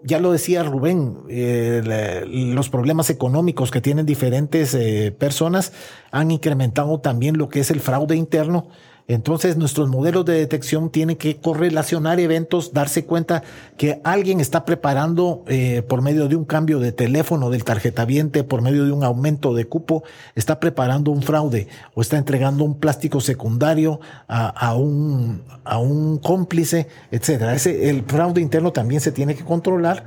ya 0.02 0.18
lo 0.18 0.32
decía 0.32 0.64
Rubén, 0.64 1.18
eh, 1.28 2.24
los 2.26 2.68
problemas 2.68 3.10
económicos 3.10 3.70
que 3.70 3.80
tienen 3.80 4.06
diferentes 4.06 4.74
eh, 4.74 5.14
personas 5.16 5.72
han 6.10 6.32
incrementado 6.32 6.98
también 6.98 7.38
lo 7.38 7.48
que 7.48 7.60
es 7.60 7.70
el 7.70 7.78
fraude 7.80 8.16
interno 8.16 8.68
entonces 9.08 9.56
nuestros 9.56 9.88
modelos 9.88 10.26
de 10.26 10.34
detección 10.34 10.90
tienen 10.90 11.16
que 11.16 11.38
correlacionar 11.38 12.20
eventos, 12.20 12.74
darse 12.74 13.06
cuenta 13.06 13.42
que 13.78 14.02
alguien 14.04 14.38
está 14.38 14.66
preparando 14.66 15.44
eh, 15.48 15.82
por 15.88 16.02
medio 16.02 16.28
de 16.28 16.36
un 16.36 16.44
cambio 16.44 16.78
de 16.78 16.92
teléfono 16.92 17.48
del 17.48 17.64
tarjetaviente, 17.64 18.44
por 18.44 18.60
medio 18.60 18.84
de 18.84 18.92
un 18.92 19.04
aumento 19.04 19.54
de 19.54 19.64
cupo, 19.64 20.04
está 20.34 20.60
preparando 20.60 21.10
un 21.10 21.22
fraude 21.22 21.68
o 21.94 22.02
está 22.02 22.18
entregando 22.18 22.64
un 22.64 22.78
plástico 22.78 23.22
secundario 23.22 23.98
a, 24.28 24.74
un, 24.74 25.42
a 25.64 25.78
un 25.78 26.18
cómplice, 26.18 26.86
etcétera. 27.10 27.54
Ese, 27.54 27.88
el 27.88 28.02
fraude 28.02 28.42
interno 28.42 28.72
también 28.72 29.00
se 29.00 29.10
tiene 29.10 29.34
que 29.34 29.44
controlar 29.44 30.04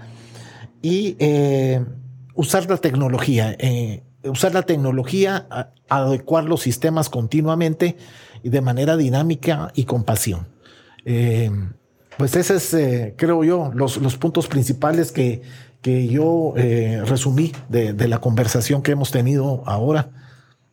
y 0.84 1.16
eh, 1.18 1.84
usar 2.36 2.70
la 2.70 2.78
tecnología. 2.78 3.56
Eh, 3.58 4.04
usar 4.24 4.54
la 4.54 4.62
tecnología, 4.62 5.48
adecuar 5.90 6.44
los 6.44 6.62
sistemas 6.62 7.10
continuamente 7.10 7.98
y 8.44 8.50
de 8.50 8.62
manera 8.62 8.98
dinámica 8.98 9.72
y 9.76 9.86
con 9.86 10.04
pasión. 10.04 10.48
Eh, 11.06 11.52
pues 12.18 12.36
ese 12.36 12.56
es, 12.56 12.74
eh, 12.74 13.16
creo 13.18 13.44
yo, 13.44 13.72
los, 13.74 13.98
los, 13.98 14.18
puntos 14.18 14.48
principales 14.48 15.12
que, 15.12 15.42
que 15.82 16.08
yo 16.08 16.54
eh, 16.58 17.02
resumí 17.06 17.52
de, 17.70 17.94
de, 17.94 18.08
la 18.08 18.20
conversación 18.20 18.84
que 18.84 18.92
hemos 18.92 19.12
tenido 19.12 19.64
ahora. 19.66 20.10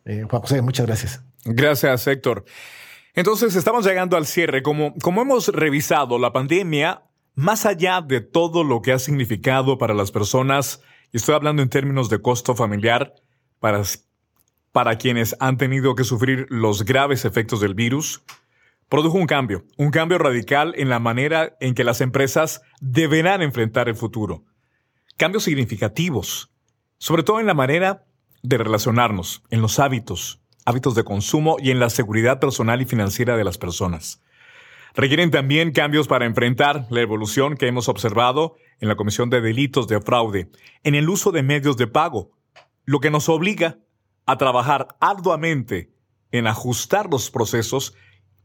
Juan 0.05 0.41
José, 0.41 0.61
muchas 0.63 0.87
gracias. 0.87 1.21
Gracias, 1.45 2.07
Héctor. 2.07 2.43
Entonces, 3.13 3.55
estamos 3.55 3.85
llegando 3.85 4.17
al 4.17 4.25
cierre. 4.25 4.63
Como, 4.63 4.95
como 4.95 5.21
hemos 5.21 5.49
revisado, 5.49 6.17
la 6.17 6.33
pandemia, 6.33 7.03
más 7.35 7.65
allá 7.65 8.01
de 8.01 8.21
todo 8.21 8.63
lo 8.63 8.81
que 8.81 8.91
ha 8.91 8.99
significado 8.99 9.77
para 9.77 9.93
las 9.93 10.11
personas, 10.11 10.81
y 11.11 11.17
estoy 11.17 11.35
hablando 11.35 11.61
en 11.61 11.69
términos 11.69 12.09
de 12.09 12.21
costo 12.21 12.55
familiar, 12.55 13.13
para 13.59 13.81
para 14.71 14.97
quienes 14.97 15.35
han 15.39 15.57
tenido 15.57 15.95
que 15.95 16.03
sufrir 16.03 16.45
los 16.49 16.85
graves 16.85 17.25
efectos 17.25 17.59
del 17.59 17.73
virus, 17.73 18.23
produjo 18.87 19.17
un 19.17 19.27
cambio, 19.27 19.65
un 19.77 19.91
cambio 19.91 20.17
radical 20.17 20.73
en 20.77 20.89
la 20.89 20.99
manera 20.99 21.55
en 21.59 21.75
que 21.75 21.83
las 21.83 22.01
empresas 22.01 22.61
deberán 22.81 23.41
enfrentar 23.41 23.87
el 23.87 23.95
futuro. 23.95 24.43
Cambios 25.17 25.43
significativos, 25.43 26.51
sobre 26.97 27.23
todo 27.23 27.39
en 27.39 27.45
la 27.45 27.53
manera 27.53 28.05
de 28.41 28.57
relacionarnos, 28.57 29.43
en 29.49 29.61
los 29.61 29.79
hábitos, 29.79 30.41
hábitos 30.65 30.95
de 30.95 31.03
consumo 31.03 31.57
y 31.59 31.71
en 31.71 31.79
la 31.79 31.89
seguridad 31.89 32.39
personal 32.39 32.81
y 32.81 32.85
financiera 32.85 33.37
de 33.37 33.43
las 33.43 33.57
personas. 33.57 34.21
Requieren 34.95 35.29
también 35.29 35.71
cambios 35.71 36.07
para 36.07 36.25
enfrentar 36.25 36.87
la 36.89 37.01
evolución 37.01 37.57
que 37.57 37.67
hemos 37.67 37.89
observado 37.89 38.55
en 38.79 38.87
la 38.87 38.95
Comisión 38.95 39.29
de 39.29 39.41
Delitos 39.41 39.87
de 39.87 40.01
Fraude, 40.01 40.49
en 40.83 40.95
el 40.95 41.09
uso 41.09 41.31
de 41.31 41.43
medios 41.43 41.77
de 41.77 41.87
pago, 41.87 42.31
lo 42.85 42.99
que 42.99 43.11
nos 43.11 43.29
obliga 43.29 43.77
a 44.29 44.37
trabajar 44.37 44.95
arduamente 44.99 45.91
en 46.31 46.45
ajustar 46.45 47.09
los 47.09 47.31
procesos, 47.31 47.95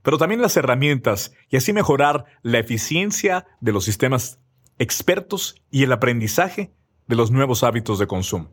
pero 0.03 0.17
también 0.17 0.41
las 0.41 0.57
herramientas 0.57 1.33
y 1.51 1.59
así 1.59 1.75
mejorar 1.75 2.25
la 2.43 2.59
eficiencia 2.59 3.47
de 3.61 3.73
los 3.73 3.85
sistemas 3.85 4.41
expertos 4.79 5.63
y 5.71 5.83
el 5.83 5.93
aprendizaje 5.93 6.73
de 7.07 7.17
los 7.17 7.31
nuevos 7.31 7.63
hábitos 7.63 7.99
de 7.99 8.07
consumo. 8.07 8.51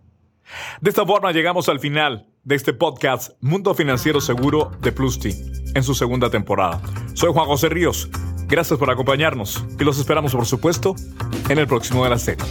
De 0.82 0.90
esta 0.90 1.06
forma 1.06 1.32
llegamos 1.32 1.70
al 1.70 1.80
final 1.80 2.28
de 2.44 2.56
este 2.56 2.74
podcast 2.74 3.32
Mundo 3.40 3.74
Financiero 3.74 4.20
Seguro 4.20 4.72
de 4.82 4.92
Plusti 4.92 5.34
en 5.74 5.84
su 5.84 5.96
segunda 5.96 6.30
temporada. 6.30 6.82
Soy 7.14 7.32
Juan 7.32 7.46
José 7.46 7.70
Ríos. 7.70 8.10
Gracias 8.48 8.78
por 8.78 8.92
acompañarnos 8.92 9.64
y 9.80 9.86
los 9.86 9.98
esperamos 9.98 10.34
por 10.34 10.46
supuesto 10.46 10.96
en 11.48 11.60
el 11.60 11.68
próximo 11.68 12.04
de 12.04 12.10
la 12.10 12.20
serie. 12.20 12.46